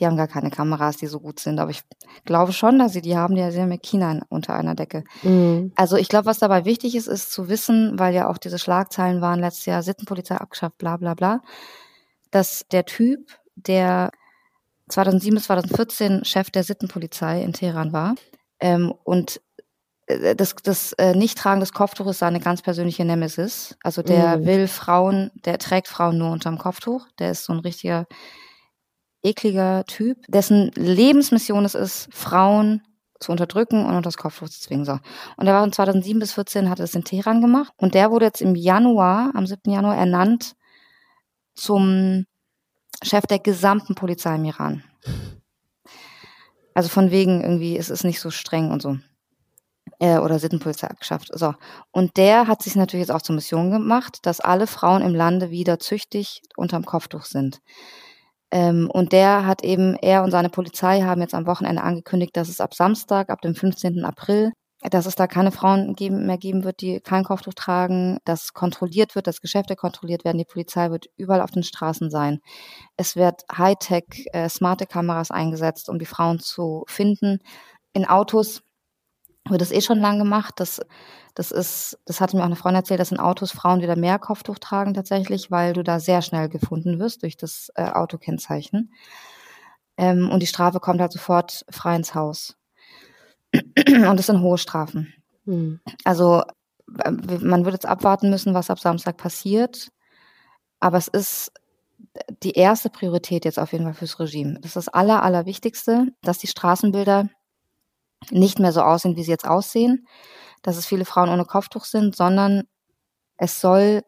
die 0.00 0.04
haben 0.06 0.16
gar 0.16 0.28
keine 0.28 0.50
Kameras, 0.50 0.96
die 0.98 1.06
so 1.06 1.20
gut 1.20 1.40
sind. 1.40 1.58
Aber 1.58 1.70
ich 1.70 1.82
glaube 2.24 2.52
schon, 2.52 2.78
dass 2.78 2.92
sie 2.92 3.00
die 3.00 3.16
haben, 3.16 3.34
die 3.34 3.42
haben 3.42 3.70
ja 3.70 3.78
China 3.78 4.12
in- 4.12 4.22
unter 4.28 4.54
einer 4.54 4.74
Decke. 4.74 5.04
Mhm. 5.22 5.72
Also 5.76 5.96
ich 5.96 6.08
glaube, 6.08 6.26
was 6.26 6.38
dabei 6.38 6.64
wichtig 6.64 6.94
ist, 6.96 7.06
ist 7.06 7.32
zu 7.32 7.48
wissen, 7.48 7.98
weil 7.98 8.12
ja 8.14 8.28
auch 8.28 8.38
diese 8.38 8.58
Schlagzeilen 8.58 9.20
waren 9.22 9.40
letztes 9.40 9.66
Jahr 9.66 9.82
Sittenpolizei 9.82 10.36
abgeschafft, 10.36 10.76
bla 10.78 10.96
bla 10.96 11.14
bla, 11.14 11.40
dass 12.30 12.66
der 12.72 12.84
Typ, 12.84 13.20
der 13.54 14.10
2007 14.88 15.34
bis 15.34 15.44
2014 15.44 16.24
Chef 16.24 16.50
der 16.50 16.64
Sittenpolizei 16.64 17.42
in 17.42 17.52
Teheran 17.52 17.92
war 17.92 18.14
ähm, 18.60 18.92
und 19.04 19.40
äh, 20.06 20.34
das, 20.34 20.54
das 20.62 20.92
äh, 20.94 21.14
Nichttragen 21.14 21.60
des 21.60 21.72
Kopftuches 21.72 22.18
seine 22.18 22.40
ganz 22.40 22.62
persönliche 22.62 23.04
Nemesis. 23.04 23.76
Also 23.82 24.02
der 24.02 24.38
Mhm. 24.38 24.46
will 24.46 24.68
Frauen, 24.68 25.30
der 25.44 25.58
trägt 25.58 25.88
Frauen 25.88 26.18
nur 26.18 26.30
unterm 26.30 26.58
Kopftuch. 26.58 27.06
Der 27.18 27.32
ist 27.32 27.44
so 27.44 27.52
ein 27.52 27.60
richtiger 27.60 28.06
ekliger 29.22 29.84
Typ, 29.86 30.18
dessen 30.28 30.70
Lebensmission 30.76 31.64
es 31.64 31.74
ist, 31.74 32.08
Frauen 32.12 32.82
zu 33.18 33.32
unterdrücken 33.32 33.80
und 33.80 33.90
unter 33.90 34.02
das 34.02 34.18
Kopftuch 34.18 34.48
zu 34.48 34.60
zwingen. 34.60 34.84
So. 34.84 34.98
Und 35.36 35.46
er 35.46 35.54
war 35.54 35.62
von 35.62 35.72
2007 35.72 36.20
bis 36.20 36.32
14 36.34 36.70
hat 36.70 36.78
das 36.78 36.94
in 36.94 37.02
Teheran 37.02 37.40
gemacht. 37.40 37.72
Und 37.76 37.94
der 37.94 38.10
wurde 38.10 38.26
jetzt 38.26 38.42
im 38.42 38.54
Januar, 38.54 39.32
am 39.34 39.46
7. 39.46 39.72
Januar 39.72 39.96
ernannt 39.96 40.54
zum 41.54 42.26
Chef 43.02 43.26
der 43.26 43.38
gesamten 43.38 43.94
Polizei 43.94 44.34
im 44.34 44.44
Iran. 44.44 44.84
Also 46.74 46.88
von 46.88 47.10
wegen 47.10 47.42
irgendwie, 47.42 47.76
es 47.76 47.90
ist 47.90 48.04
nicht 48.04 48.20
so 48.20 48.30
streng 48.30 48.70
und 48.70 48.82
so. 48.82 48.98
Äh, 49.98 50.18
oder 50.18 50.38
Sittenpolizei 50.38 50.88
abgeschafft. 50.88 51.30
So. 51.32 51.54
Und 51.90 52.16
der 52.16 52.48
hat 52.48 52.62
sich 52.62 52.76
natürlich 52.76 53.06
jetzt 53.06 53.14
auch 53.16 53.22
zur 53.22 53.34
Mission 53.34 53.70
gemacht, 53.70 54.18
dass 54.22 54.40
alle 54.40 54.66
Frauen 54.66 55.00
im 55.00 55.14
Lande 55.14 55.50
wieder 55.50 55.78
züchtig 55.78 56.42
unterm 56.56 56.84
Kopftuch 56.84 57.24
sind. 57.24 57.60
Ähm, 58.50 58.90
und 58.92 59.12
der 59.12 59.46
hat 59.46 59.64
eben, 59.64 59.96
er 59.96 60.22
und 60.22 60.30
seine 60.30 60.50
Polizei 60.50 61.02
haben 61.02 61.20
jetzt 61.20 61.34
am 61.34 61.46
Wochenende 61.46 61.82
angekündigt, 61.82 62.36
dass 62.36 62.48
es 62.48 62.60
ab 62.60 62.74
Samstag, 62.74 63.30
ab 63.30 63.40
dem 63.40 63.54
15. 63.54 64.04
April, 64.04 64.52
dass 64.82 65.06
es 65.06 65.16
da 65.16 65.26
keine 65.26 65.52
Frauen 65.52 65.94
geben, 65.94 66.26
mehr 66.26 66.38
geben 66.38 66.64
wird, 66.64 66.80
die 66.80 67.00
kein 67.00 67.24
Kopftuch 67.24 67.54
tragen, 67.54 68.18
dass 68.24 68.52
kontrolliert 68.52 69.14
wird, 69.14 69.26
dass 69.26 69.40
Geschäfte 69.40 69.74
kontrolliert 69.74 70.24
werden, 70.24 70.38
die 70.38 70.44
Polizei 70.44 70.90
wird 70.90 71.06
überall 71.16 71.40
auf 71.40 71.50
den 71.50 71.62
Straßen 71.62 72.10
sein. 72.10 72.40
Es 72.96 73.16
wird 73.16 73.44
Hightech, 73.56 74.26
äh, 74.32 74.48
smarte 74.48 74.86
Kameras 74.86 75.30
eingesetzt, 75.30 75.88
um 75.88 75.98
die 75.98 76.06
Frauen 76.06 76.40
zu 76.40 76.84
finden. 76.88 77.40
In 77.94 78.06
Autos 78.06 78.62
wird 79.48 79.60
das 79.60 79.72
eh 79.72 79.80
schon 79.80 80.00
lang 80.00 80.18
gemacht. 80.18 80.54
Das, 80.58 80.80
das 81.34 81.50
ist, 81.50 81.98
das 82.04 82.20
hatte 82.20 82.36
mir 82.36 82.42
auch 82.42 82.46
eine 82.46 82.56
Freundin 82.56 82.80
erzählt, 82.80 83.00
dass 83.00 83.12
in 83.12 83.20
Autos 83.20 83.52
Frauen 83.52 83.80
wieder 83.80 83.96
mehr 83.96 84.18
Kopftuch 84.18 84.58
tragen 84.58 84.94
tatsächlich, 84.94 85.50
weil 85.50 85.72
du 85.72 85.82
da 85.82 86.00
sehr 86.00 86.22
schnell 86.22 86.48
gefunden 86.48 86.98
wirst 86.98 87.22
durch 87.22 87.36
das 87.36 87.70
äh, 87.76 87.84
Autokennzeichen. 87.84 88.92
Ähm, 89.96 90.30
und 90.30 90.40
die 90.42 90.46
Strafe 90.46 90.80
kommt 90.80 91.00
halt 91.00 91.12
sofort 91.12 91.64
frei 91.70 91.96
ins 91.96 92.14
Haus. 92.14 92.56
Und 93.54 94.16
das 94.16 94.26
sind 94.26 94.40
hohe 94.40 94.58
Strafen. 94.58 95.12
Mhm. 95.44 95.80
Also 96.04 96.42
man 96.86 97.64
wird 97.64 97.74
jetzt 97.74 97.86
abwarten 97.86 98.30
müssen, 98.30 98.54
was 98.54 98.70
ab 98.70 98.78
Samstag 98.78 99.16
passiert. 99.16 99.90
Aber 100.80 100.98
es 100.98 101.08
ist 101.08 101.52
die 102.42 102.52
erste 102.52 102.90
Priorität 102.90 103.44
jetzt 103.44 103.58
auf 103.58 103.72
jeden 103.72 103.84
Fall 103.84 103.94
fürs 103.94 104.20
Regime. 104.20 104.54
Das 104.60 104.70
ist 104.70 104.76
das 104.76 104.88
Aller, 104.88 105.22
Allerwichtigste, 105.22 106.08
dass 106.22 106.38
die 106.38 106.46
Straßenbilder 106.46 107.28
nicht 108.30 108.58
mehr 108.58 108.72
so 108.72 108.82
aussehen, 108.82 109.16
wie 109.16 109.22
sie 109.22 109.30
jetzt 109.30 109.46
aussehen, 109.46 110.06
dass 110.62 110.76
es 110.76 110.86
viele 110.86 111.04
Frauen 111.04 111.28
ohne 111.28 111.44
Kopftuch 111.44 111.84
sind, 111.84 112.16
sondern 112.16 112.64
es 113.36 113.60
soll 113.60 114.02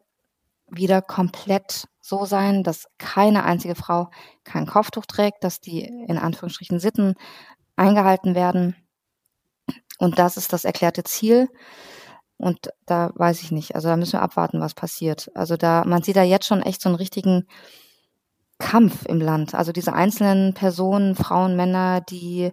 wieder 0.67 1.01
komplett 1.01 1.87
so 2.01 2.25
sein, 2.25 2.63
dass 2.63 2.87
keine 2.97 3.43
einzige 3.43 3.75
Frau 3.75 4.09
kein 4.43 4.65
Kopftuch 4.65 5.05
trägt, 5.05 5.43
dass 5.43 5.61
die 5.61 5.83
in 5.83 6.17
Anführungsstrichen 6.17 6.79
Sitten 6.79 7.15
eingehalten 7.75 8.35
werden. 8.35 8.75
Und 9.97 10.19
das 10.19 10.37
ist 10.37 10.53
das 10.53 10.65
erklärte 10.65 11.03
Ziel. 11.03 11.49
Und 12.37 12.69
da 12.85 13.11
weiß 13.15 13.41
ich 13.41 13.51
nicht. 13.51 13.75
Also 13.75 13.89
da 13.89 13.97
müssen 13.97 14.13
wir 14.13 14.21
abwarten, 14.21 14.61
was 14.61 14.73
passiert. 14.73 15.29
Also 15.35 15.57
da, 15.57 15.83
man 15.85 16.03
sieht 16.03 16.15
da 16.15 16.23
jetzt 16.23 16.45
schon 16.47 16.61
echt 16.61 16.81
so 16.81 16.87
einen 16.89 16.95
richtigen 16.95 17.45
Kampf 18.59 19.05
im 19.05 19.19
Land. 19.21 19.55
Also 19.55 19.71
diese 19.71 19.93
einzelnen 19.93 20.53
Personen, 20.53 21.15
Frauen, 21.15 21.55
Männer, 21.55 22.01
die 22.01 22.51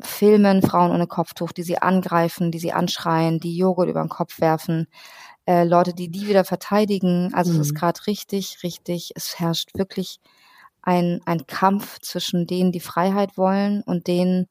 filmen 0.00 0.62
Frauen 0.62 0.90
ohne 0.92 1.06
Kopftuch, 1.06 1.52
die 1.52 1.62
sie 1.62 1.78
angreifen, 1.78 2.50
die 2.50 2.58
sie 2.58 2.72
anschreien, 2.72 3.40
die 3.40 3.56
Joghurt 3.56 3.88
über 3.88 4.00
den 4.00 4.08
Kopf 4.08 4.40
werfen, 4.40 4.86
äh, 5.46 5.64
Leute, 5.64 5.94
die 5.94 6.10
die 6.10 6.26
wieder 6.26 6.44
verteidigen. 6.44 7.32
Also 7.34 7.52
Mhm. 7.52 7.60
es 7.60 7.66
ist 7.68 7.74
gerade 7.74 8.06
richtig, 8.06 8.62
richtig, 8.62 9.12
es 9.14 9.38
herrscht 9.38 9.70
wirklich 9.74 10.20
ein, 10.82 11.20
ein 11.26 11.46
Kampf 11.46 11.98
zwischen 12.00 12.46
denen, 12.46 12.72
die 12.72 12.80
Freiheit 12.80 13.36
wollen 13.36 13.82
und 13.82 14.06
denen, 14.06 14.48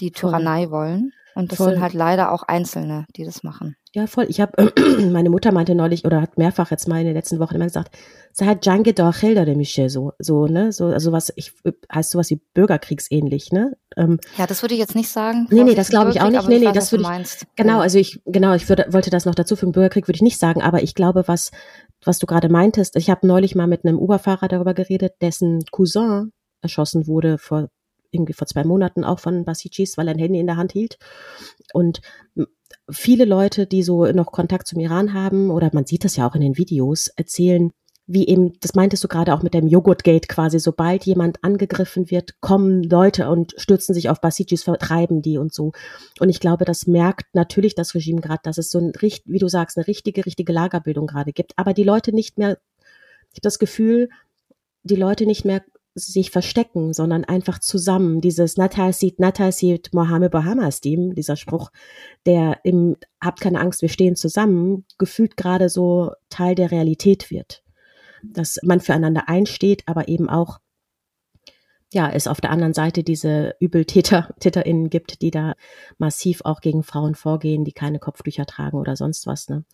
die. 0.00 0.10
Tyrannei 0.12 0.70
wollen. 0.70 1.12
Und 1.34 1.52
das 1.52 1.58
Voll. 1.58 1.70
sind 1.74 1.80
halt 1.82 1.94
leider 1.94 2.32
auch 2.32 2.42
Einzelne, 2.42 3.06
die 3.16 3.24
das 3.24 3.42
machen. 3.42 3.76
Ja, 3.94 4.06
voll. 4.06 4.26
Ich 4.28 4.40
habe, 4.40 4.72
meine 5.10 5.30
Mutter 5.30 5.52
meinte 5.52 5.74
neulich 5.74 6.04
oder 6.04 6.20
hat 6.20 6.38
mehrfach 6.38 6.70
jetzt 6.70 6.88
mal 6.88 7.00
in 7.00 7.06
den 7.06 7.14
letzten 7.14 7.38
Wochen 7.38 7.54
immer 7.54 7.64
gesagt, 7.66 7.96
sie 8.32 8.46
hat 8.46 8.64
Jange 8.66 8.92
Dorchel 8.92 9.34
de 9.34 9.54
Michel 9.56 9.88
so, 9.90 10.12
so, 10.18 10.46
ne, 10.46 10.72
so, 10.72 10.86
also 10.86 11.12
was, 11.12 11.32
ich, 11.36 11.52
heißt 11.92 12.10
sowas 12.10 12.30
wie 12.30 12.40
Bürgerkriegsähnlich, 12.54 13.52
ne? 13.52 13.76
Ähm, 13.96 14.18
Ja, 14.38 14.46
das 14.46 14.62
würde 14.62 14.74
ich 14.74 14.80
jetzt 14.80 14.94
nicht 14.94 15.08
sagen. 15.08 15.46
Nee, 15.50 15.64
nee, 15.64 15.74
das 15.74 15.88
glaube 15.88 16.10
ich 16.10 16.20
auch 16.20 16.30
nicht. 16.30 16.48
Nee, 16.48 16.58
nee, 16.60 16.66
weiß, 16.66 16.74
das 16.74 16.92
würde 16.92 17.02
ich- 17.02 17.08
meinst. 17.08 17.46
Genau, 17.56 17.76
Ja. 17.76 17.80
also 17.80 17.98
ich, 17.98 18.20
genau, 18.26 18.54
ich 18.54 18.68
würde, 18.68 18.86
wollte 18.90 19.10
das 19.10 19.24
noch 19.24 19.34
dazu 19.34 19.56
fügen. 19.56 19.72
Bürgerkrieg 19.72 20.06
würde 20.08 20.16
ich 20.16 20.22
nicht 20.22 20.38
sagen, 20.38 20.62
aber 20.62 20.82
ich 20.82 20.94
glaube, 20.94 21.24
was, 21.26 21.50
was 22.04 22.18
du 22.18 22.26
gerade 22.26 22.48
meintest, 22.48 22.96
ich 22.96 23.10
habe 23.10 23.26
neulich 23.26 23.54
mal 23.54 23.66
mit 23.66 23.84
einem 23.84 23.98
Uber-Fahrer 23.98 24.48
darüber 24.48 24.74
geredet, 24.74 25.14
dessen 25.20 25.64
Cousin 25.70 26.32
erschossen 26.62 27.06
wurde 27.06 27.38
vor 27.38 27.68
irgendwie 28.10 28.32
vor 28.32 28.46
zwei 28.46 28.64
Monaten 28.64 29.04
auch 29.04 29.18
von 29.18 29.44
Basicis, 29.44 29.96
weil 29.96 30.08
er 30.08 30.14
ein 30.14 30.20
Handy 30.20 30.40
in 30.40 30.46
der 30.46 30.56
Hand 30.56 30.72
hielt. 30.72 30.98
Und 31.72 32.00
viele 32.90 33.24
Leute, 33.24 33.66
die 33.66 33.82
so 33.82 34.06
noch 34.06 34.32
Kontakt 34.32 34.66
zum 34.66 34.80
Iran 34.80 35.14
haben, 35.14 35.50
oder 35.50 35.70
man 35.72 35.86
sieht 35.86 36.04
das 36.04 36.16
ja 36.16 36.28
auch 36.28 36.34
in 36.34 36.40
den 36.40 36.56
Videos, 36.56 37.08
erzählen, 37.08 37.72
wie 38.12 38.26
eben, 38.26 38.58
das 38.58 38.74
meintest 38.74 39.04
du 39.04 39.08
gerade 39.08 39.32
auch 39.32 39.44
mit 39.44 39.54
dem 39.54 39.68
Joghurtgate 39.68 40.26
quasi, 40.26 40.58
sobald 40.58 41.04
jemand 41.04 41.44
angegriffen 41.44 42.10
wird, 42.10 42.40
kommen 42.40 42.82
Leute 42.82 43.28
und 43.28 43.54
stürzen 43.56 43.94
sich 43.94 44.08
auf 44.08 44.20
Basicis, 44.20 44.64
vertreiben 44.64 45.22
die 45.22 45.38
und 45.38 45.54
so. 45.54 45.70
Und 46.18 46.28
ich 46.28 46.40
glaube, 46.40 46.64
das 46.64 46.88
merkt 46.88 47.32
natürlich 47.34 47.76
das 47.76 47.94
Regime 47.94 48.20
gerade, 48.20 48.40
dass 48.42 48.58
es 48.58 48.72
so 48.72 48.80
ein, 48.80 48.92
wie 49.00 49.38
du 49.38 49.46
sagst, 49.46 49.76
eine 49.76 49.86
richtige, 49.86 50.26
richtige 50.26 50.52
Lagerbildung 50.52 51.06
gerade 51.06 51.32
gibt. 51.32 51.52
Aber 51.56 51.72
die 51.72 51.84
Leute 51.84 52.12
nicht 52.12 52.36
mehr, 52.36 52.58
ich 53.30 53.36
habe 53.36 53.42
das 53.42 53.60
Gefühl, 53.60 54.08
die 54.82 54.96
Leute 54.96 55.24
nicht 55.24 55.44
mehr 55.44 55.62
sich 55.94 56.30
verstecken, 56.30 56.92
sondern 56.92 57.24
einfach 57.24 57.58
zusammen. 57.58 58.20
Dieses 58.20 58.56
Natal 58.56 58.92
sieht 58.92 59.18
Mohammed 59.92 60.30
Bahamas 60.30 60.80
Team, 60.80 61.14
dieser 61.14 61.36
Spruch, 61.36 61.70
der 62.26 62.60
im 62.64 62.96
Habt 63.20 63.40
keine 63.40 63.60
Angst, 63.60 63.82
wir 63.82 63.88
stehen 63.88 64.16
zusammen, 64.16 64.84
gefühlt 64.98 65.36
gerade 65.36 65.68
so 65.68 66.12
Teil 66.28 66.54
der 66.54 66.70
Realität 66.70 67.30
wird. 67.30 67.62
Dass 68.22 68.58
man 68.62 68.80
füreinander 68.80 69.28
einsteht, 69.28 69.82
aber 69.86 70.08
eben 70.08 70.28
auch 70.28 70.60
ja, 71.92 72.08
es 72.08 72.28
auf 72.28 72.40
der 72.40 72.50
anderen 72.50 72.72
Seite 72.72 73.02
diese 73.02 73.56
Übeltäter, 73.58 74.32
TäterInnen 74.38 74.90
gibt, 74.90 75.22
die 75.22 75.32
da 75.32 75.54
massiv 75.98 76.42
auch 76.44 76.60
gegen 76.60 76.84
Frauen 76.84 77.16
vorgehen, 77.16 77.64
die 77.64 77.72
keine 77.72 77.98
Kopftücher 77.98 78.46
tragen 78.46 78.78
oder 78.78 78.94
sonst 78.94 79.26
was, 79.26 79.48
ne. 79.48 79.64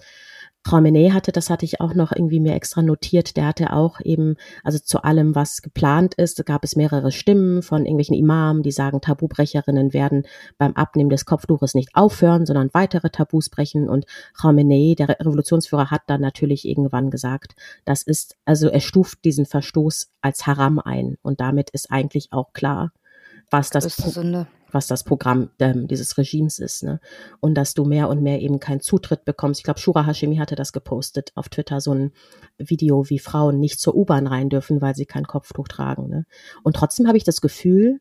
Khamenei 0.66 1.11
hatte, 1.11 1.33
das 1.33 1.48
hatte 1.48 1.64
ich 1.64 1.81
auch 1.81 1.94
noch 1.94 2.12
irgendwie 2.12 2.40
mir 2.40 2.55
extra 2.55 2.83
notiert, 2.83 3.37
der 3.37 3.46
hatte 3.46 3.72
auch 3.72 4.00
eben, 4.00 4.37
also 4.64 4.79
zu 4.79 5.02
allem, 5.02 5.35
was 5.35 5.62
geplant 5.62 6.14
ist, 6.14 6.44
gab 6.44 6.64
es 6.64 6.76
mehrere 6.76 7.12
Stimmen 7.12 7.62
von 7.62 7.85
irgendwelchen 7.85 8.16
Imamen, 8.16 8.62
die 8.62 8.72
sagen, 8.72 9.00
Tabubrecherinnen 9.00 9.92
werden 9.92 10.26
beim 10.59 10.72
Abnehmen 10.74 11.11
des 11.11 11.24
Kopftuches 11.24 11.74
nicht 11.74 11.90
aufhören, 11.94 12.46
sondern 12.46 12.70
weitere 12.72 13.11
Tabus 13.11 13.48
brechen. 13.48 13.88
Und 13.88 14.07
Khamenei, 14.35 14.94
der 14.96 15.09
Revolutionsführer, 15.09 15.90
hat 15.90 16.02
dann 16.09 16.20
natürlich 16.20 16.66
irgendwann 16.66 17.11
gesagt, 17.11 17.55
das 17.85 18.02
ist, 18.02 18.37
also 18.44 18.68
er 18.68 18.81
stuft 18.81 19.24
diesen 19.24 19.46
Verstoß 19.46 20.11
als 20.20 20.46
Haram 20.46 20.81
ein. 20.81 21.16
Und 21.22 21.40
damit 21.40 21.70
ist 21.70 21.90
eigentlich 21.92 22.33
auch 22.33 22.52
klar, 22.52 22.92
was 23.50 23.70
das, 23.70 23.85
Größte 23.85 24.02
Pro 24.02 24.11
Sünde. 24.11 24.46
Was 24.70 24.87
das 24.87 25.05
Programm 25.05 25.50
ähm, 25.59 25.87
dieses 25.88 26.18
Regimes 26.18 26.59
ist, 26.59 26.83
ne? 26.83 27.00
Und 27.40 27.55
dass 27.55 27.74
du 27.74 27.85
mehr 27.85 28.09
und 28.09 28.22
mehr 28.22 28.40
eben 28.40 28.61
keinen 28.61 28.81
Zutritt 28.81 29.24
bekommst. 29.24 29.61
Ich 29.61 29.64
glaube, 29.64 29.81
Shura 29.81 30.07
Hashemi 30.07 30.37
hatte 30.37 30.57
das 30.57 30.72
gepostet 30.72 31.33
auf 31.35 31.48
Twitter, 31.48 31.81
so 31.81 31.92
ein 31.92 32.12
Video, 32.59 33.09
wie 33.09 33.18
Frauen 33.18 33.61
nicht 33.61 33.81
zur 33.81 33.94
U-Bahn 33.94 34.26
rein 34.26 34.48
dürfen, 34.48 34.81
weil 34.81 34.94
sie 34.94 35.07
kein 35.07 35.26
Kopftuch 35.26 35.68
tragen. 35.68 36.09
Ne? 36.09 36.26
Und 36.62 36.76
trotzdem 36.76 37.07
habe 37.07 37.18
ich 37.18 37.24
das 37.24 37.40
Gefühl, 37.40 38.00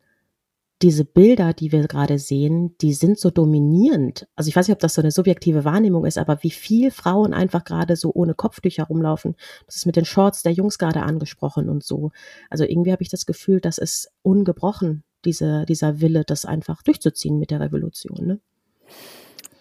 diese 0.82 1.06
Bilder, 1.06 1.54
die 1.54 1.71
wir 1.71 1.88
gerade 1.88 2.19
sehen, 2.19 2.75
die 2.82 2.93
sind 2.93 3.17
so 3.17 3.32
dominierend. 3.32 4.28
Also 4.36 4.49
ich 4.49 4.56
weiß 4.56 4.67
nicht, 4.67 4.75
ob 4.75 4.82
das 4.82 4.93
so 4.93 5.01
eine 5.01 5.12
subjektive 5.12 5.63
Wahrnehmung 5.63 6.06
ist, 6.06 6.17
aber 6.17 6.43
wie 6.43 6.51
viel 6.51 6.91
Frauen 6.91 7.34
einfach 7.34 7.63
gerade 7.63 7.95
so 7.95 8.12
ohne 8.13 8.34
Kopftücher 8.34 8.84
rumlaufen. 8.84 9.36
Das 9.65 9.78
ist 9.78 9.86
mit 9.86 9.95
den 9.95 10.06
Shorts 10.06 10.43
der 10.43 10.51
Jungs 10.51 10.78
gerade 10.78 11.04
angesprochen 11.04 11.69
und 11.69 11.84
so. 11.84 12.12
Also 12.49 12.65
irgendwie 12.65 12.91
habe 12.91 13.04
ich 13.04 13.10
das 13.10 13.25
Gefühl, 13.25 13.62
das 13.62 13.78
ist 13.78 14.12
ungebrochen, 14.21 15.04
diese, 15.26 15.66
dieser 15.66 16.00
Wille, 16.00 16.24
das 16.26 16.46
einfach 16.46 16.82
durchzuziehen 16.84 17.40
mit 17.40 17.52
der 17.52 17.60
Revolution. 17.60 18.26
Ne? 18.26 18.40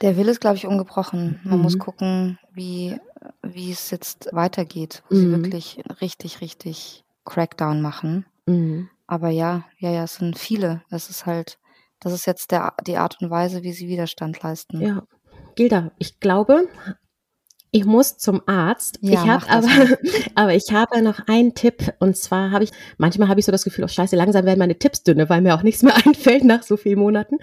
Der 0.01 0.17
Wille 0.17 0.31
ist, 0.31 0.41
glaube 0.41 0.57
ich, 0.57 0.67
ungebrochen. 0.67 1.41
Man 1.45 1.59
mhm. 1.59 1.63
muss 1.63 1.79
gucken, 1.79 2.39
wie, 2.53 2.97
wie 3.43 3.71
es 3.71 3.91
jetzt 3.91 4.29
weitergeht, 4.33 5.03
wo 5.09 5.17
mhm. 5.17 5.21
sie 5.21 5.31
wirklich 5.31 5.83
richtig, 6.01 6.41
richtig 6.41 7.05
Crackdown 7.25 7.81
machen. 7.81 8.27
Mhm. 8.47 8.89
Aber 9.07 9.31
ja, 9.31 9.65
ja, 9.79 9.91
ja, 9.91 10.05
es 10.05 10.17
sind 10.17 10.39
viele. 10.39 10.83
Das 10.91 11.11
ist 11.11 11.27
halt, 11.27 11.59
das 12.01 12.13
ist 12.13 12.27
jetzt 12.27 12.51
der, 12.51 12.75
die 12.87 12.97
Art 12.97 13.21
und 13.21 13.31
Weise, 13.31 13.63
wie 13.63 13.73
sie 13.73 13.89
Widerstand 13.89 14.43
leisten. 14.43 14.81
Ja. 14.81 15.03
Gilda, 15.55 15.93
ich 15.99 16.21
glaube, 16.21 16.69
ich 17.75 17.85
muss 17.85 18.19
zum 18.19 18.41
Arzt. 18.47 19.01
Ja, 19.01 19.15
ich 19.15 19.29
habe 19.29 19.51
aber, 19.51 19.67
aber 20.37 20.55
ich 20.55 20.71
habe 20.71 21.03
noch 21.03 21.19
einen 21.27 21.55
Tipp 21.55 21.93
und 21.99 22.17
zwar 22.17 22.53
habe 22.53 22.63
ich 22.63 22.71
manchmal 22.99 23.27
habe 23.29 23.41
ich 23.41 23.47
so 23.47 23.51
das 23.51 23.65
Gefühl, 23.65 23.83
oh 23.83 23.89
Scheiße, 23.89 24.15
langsam 24.15 24.45
werden 24.45 24.61
meine 24.61 24.79
Tipps 24.79 25.03
dünne, 25.03 25.29
weil 25.29 25.41
mir 25.41 25.57
auch 25.57 25.65
nichts 25.65 25.83
mehr 25.83 25.97
einfällt 26.07 26.45
nach 26.45 26.63
so 26.63 26.77
vielen 26.77 27.01
Monaten. 27.01 27.39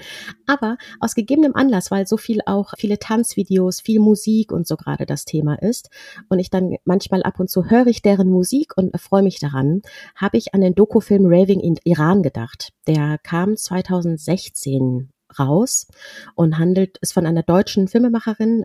Aber 0.48 0.78
aus 1.02 1.15
gegebenem 1.15 1.54
Anlass, 1.54 1.91
weil 1.91 2.08
so 2.08 2.15
viel 2.15 2.39
auch 2.46 2.72
viele 2.78 2.98
Tanzvideos, 2.98 3.82
viel 3.82 4.00
Musik 4.00 4.54
und 4.54 4.65
so 4.65 4.78
gerade 4.78 5.06
das 5.06 5.26
Thema 5.26 5.56
ist 5.56 5.89
und 6.30 6.39
ich 6.39 6.50
dann 6.50 6.78
manchmal 6.86 7.24
ab 7.24 7.38
und 7.41 7.50
zu 7.50 7.70
höre 7.70 7.88
ich 7.88 8.02
deren 8.02 8.30
Musik 8.30 8.78
und 8.78 8.98
freue 9.02 9.24
mich 9.24 9.39
daran, 9.39 9.82
habe 10.15 10.38
ich 10.38 10.54
an 10.54 10.62
den 10.62 10.76
Dokufilm 10.76 11.26
Raving 11.26 11.60
in 11.60 11.76
Iran 11.84 12.24
gedacht. 12.24 12.70
Der 12.88 13.17
kam 13.22 13.58
2016 13.58 15.10
raus 15.38 15.88
und 16.36 16.58
handelt 16.58 16.98
ist 17.00 17.13
von 17.13 17.26
einer 17.26 17.44
deutschen 17.44 17.88
Filmemacherin 17.88 18.63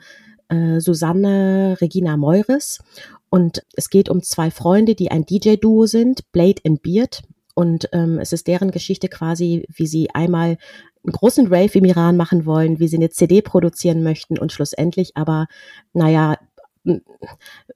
äh, 0.48 0.80
Susanne 0.80 1.76
Regina 1.80 2.16
Meures. 2.16 2.80
Und 3.28 3.62
es 3.74 3.90
geht 3.90 4.08
um 4.08 4.22
zwei 4.22 4.50
Freunde, 4.50 4.94
die 4.94 5.10
ein 5.10 5.26
DJ-Duo 5.26 5.86
sind, 5.86 6.30
Blade 6.32 6.62
and 6.64 6.82
Beard. 6.82 7.22
Und 7.54 7.88
ähm, 7.92 8.18
es 8.18 8.32
ist 8.32 8.46
deren 8.46 8.70
Geschichte 8.70 9.08
quasi, 9.08 9.66
wie 9.68 9.86
sie 9.86 10.10
einmal 10.14 10.58
einen 11.04 11.12
großen 11.12 11.46
Rave 11.46 11.78
im 11.78 11.84
Iran 11.84 12.16
machen 12.16 12.46
wollen, 12.46 12.78
wie 12.78 12.88
sie 12.88 12.96
eine 12.96 13.10
CD 13.10 13.40
produzieren 13.40 14.02
möchten 14.02 14.38
und 14.38 14.52
schlussendlich 14.52 15.16
aber, 15.16 15.46
naja, 15.92 16.36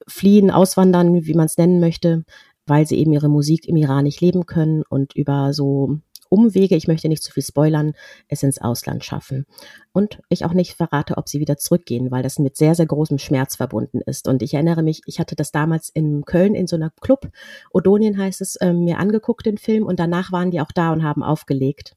fliehen, 0.07 0.51
auswandern, 0.51 1.25
wie 1.25 1.35
man 1.35 1.47
es 1.47 1.57
nennen 1.57 1.81
möchte, 1.81 2.25
weil 2.67 2.87
sie 2.87 2.99
eben 2.99 3.13
ihre 3.13 3.29
Musik 3.29 3.67
im 3.69 3.77
Iran 3.77 4.05
nicht 4.05 4.21
leben 4.21 4.47
können 4.47 4.83
und 4.89 5.15
über 5.15 5.53
so 5.53 5.99
Umwege, 6.31 6.77
ich 6.77 6.89
möchte 6.89 7.09
nicht 7.09 7.23
zu 7.23 7.33
viel 7.33 7.43
spoilern, 7.43 7.93
es 8.29 8.43
ins 8.43 8.61
Ausland 8.61 9.05
schaffen. 9.05 9.45
Und 9.93 10.21
ich 10.29 10.45
auch 10.45 10.55
nicht 10.55 10.75
verrate, 10.75 11.19
ob 11.19 11.29
sie 11.29 11.41
wieder 11.41 11.59
zurückgehen, 11.59 12.11
weil 12.11 12.23
das 12.23 12.39
mit 12.39 12.57
sehr, 12.57 12.75
sehr 12.75 12.87
großem 12.87 13.19
Schmerz 13.19 13.57
verbunden 13.57 14.01
ist. 14.07 14.29
Und 14.29 14.41
ich 14.43 14.55
erinnere 14.55 14.83
mich, 14.83 15.03
ich 15.07 15.19
hatte 15.19 15.37
das 15.37 15.51
damals 15.51 15.91
in 15.91 16.25
Köln 16.25 16.55
in 16.55 16.67
so 16.67 16.77
einer 16.77 16.91
Club, 17.01 17.29
Odonien 17.73 18.17
heißt 18.17 18.41
es, 18.41 18.57
äh, 18.57 18.73
mir 18.73 18.99
angeguckt, 18.99 19.45
den 19.45 19.59
Film, 19.59 19.85
und 19.85 20.01
danach 20.01 20.33
waren 20.33 20.51
die 20.51 20.61
auch 20.61 20.73
da 20.73 20.93
und 20.93 21.03
haben 21.03 21.23
aufgelegt. 21.23 21.97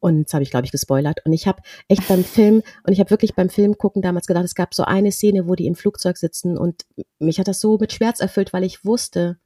Und 0.00 0.18
jetzt 0.18 0.34
habe 0.34 0.42
ich, 0.42 0.50
glaube 0.50 0.64
ich, 0.64 0.72
gespoilert. 0.72 1.24
Und 1.24 1.32
ich 1.32 1.46
habe 1.46 1.62
echt 1.88 2.08
beim 2.08 2.24
Film, 2.24 2.62
und 2.84 2.92
ich 2.92 3.00
habe 3.00 3.10
wirklich 3.10 3.34
beim 3.34 3.50
Film 3.50 3.78
gucken 3.78 4.02
damals 4.02 4.26
gedacht, 4.26 4.44
es 4.44 4.54
gab 4.54 4.74
so 4.74 4.84
eine 4.84 5.12
Szene, 5.12 5.46
wo 5.46 5.54
die 5.54 5.66
im 5.66 5.74
Flugzeug 5.74 6.16
sitzen 6.16 6.56
und 6.58 6.86
mich 7.18 7.38
hat 7.38 7.48
das 7.48 7.60
so 7.60 7.76
mit 7.78 7.92
Schmerz 7.92 8.20
erfüllt, 8.20 8.52
weil 8.52 8.64
ich 8.64 8.84
wusste, 8.84 9.38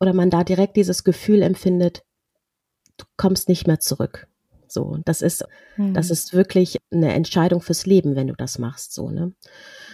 oder 0.00 0.12
man 0.12 0.30
da 0.30 0.44
direkt 0.44 0.76
dieses 0.76 1.04
Gefühl 1.04 1.42
empfindet, 1.42 2.02
du 2.96 3.04
kommst 3.16 3.48
nicht 3.48 3.66
mehr 3.66 3.80
zurück. 3.80 4.26
So, 4.72 4.98
das 5.04 5.20
ist, 5.20 5.44
mhm. 5.76 5.94
das 5.94 6.10
ist 6.10 6.32
wirklich 6.32 6.78
eine 6.92 7.12
Entscheidung 7.12 7.60
fürs 7.60 7.86
Leben, 7.86 8.14
wenn 8.14 8.28
du 8.28 8.34
das 8.34 8.58
machst, 8.58 8.94
so, 8.94 9.10
ne? 9.10 9.32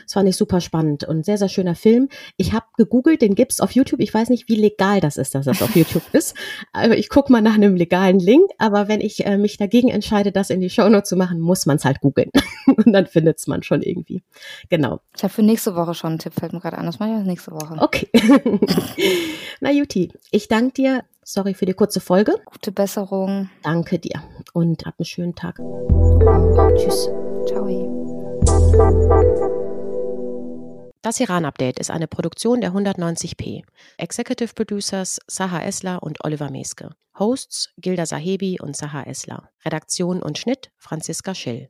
Das 0.05 0.13
fand 0.13 0.29
ich 0.29 0.37
super 0.37 0.61
spannend 0.61 1.03
und 1.03 1.25
sehr, 1.25 1.37
sehr 1.37 1.49
schöner 1.49 1.75
Film. 1.75 2.09
Ich 2.37 2.53
habe 2.53 2.67
gegoogelt, 2.77 3.23
den 3.23 3.35
gibt's 3.35 3.61
auf 3.61 3.73
YouTube. 3.73 3.99
Ich 3.99 4.15
weiß 4.15 4.29
nicht, 4.29 4.49
wie 4.49 4.55
legal 4.55 5.01
das 5.01 5.17
ist, 5.17 5.35
dass 5.35 5.47
das 5.47 5.63
auf 5.63 5.75
YouTube 5.75 6.05
ist. 6.13 6.37
Aber 6.73 6.97
ich 6.97 7.09
gucke 7.09 7.33
mal 7.33 7.43
nach 7.43 7.55
einem 7.55 7.75
legalen 7.75 8.21
Link. 8.21 8.49
Aber 8.59 8.87
wenn 8.87 9.01
ich 9.01 9.27
äh, 9.27 9.37
mich 9.37 9.57
dagegen 9.57 9.89
entscheide, 9.89 10.31
das 10.31 10.51
in 10.51 10.61
die 10.61 10.71
Shownote 10.71 11.03
zu 11.03 11.17
machen, 11.17 11.41
muss 11.41 11.67
man 11.67 11.79
es 11.79 11.85
halt 11.85 12.01
googeln. 12.01 12.31
und 12.69 12.93
dann 12.93 13.07
findet's 13.07 13.49
man 13.49 13.65
schon 13.65 13.83
irgendwie. 13.83 14.23
Genau. 14.69 15.01
Ich 15.17 15.25
habe 15.25 15.35
für 15.35 15.43
nächste 15.43 15.75
Woche 15.75 15.95
schon 15.95 16.11
einen 16.11 16.19
Tipp, 16.21 16.35
fällt 16.35 16.53
mir 16.53 16.61
gerade 16.61 16.79
an. 16.79 16.87
Das 16.87 17.01
mache 17.01 17.19
ich 17.19 17.27
nächste 17.27 17.51
Woche. 17.51 17.77
Okay. 17.81 18.09
Na 19.61 19.73
Juti, 19.73 20.13
ich 20.31 20.47
danke 20.47 20.73
dir 20.75 21.05
Sorry 21.29 21.55
für 21.55 21.67
die 21.67 21.75
kurze 21.75 21.99
Folge. 21.99 22.35
Gute 22.45 22.71
Besserung. 22.71 23.51
Danke 23.65 23.99
dir 23.99 24.23
und 24.53 24.87
hab 24.87 24.95
einen 24.97 25.05
schönen 25.05 25.35
Tag. 25.35 25.57
Tschüss. 26.77 27.11
Ciao. 27.49 27.67
Das 31.03 31.19
Iran-Update 31.19 31.81
ist 31.81 31.91
eine 31.91 32.07
Produktion 32.07 32.61
der 32.61 32.71
190p. 32.71 33.65
Executive 33.99 34.55
Producers 34.55 35.19
Saha 35.27 35.63
Esler 35.63 36.01
und 36.01 36.25
Oliver 36.25 36.49
Meske. 36.49 36.91
Hosts 37.19 37.73
Gilda 37.77 38.07
Sahebi 38.07 38.61
und 38.61 38.77
Saha 38.77 39.03
Esler. 39.03 39.51
Redaktion 39.65 40.23
und 40.23 40.39
Schnitt 40.39 40.71
Franziska 40.77 41.35
Schill. 41.35 41.69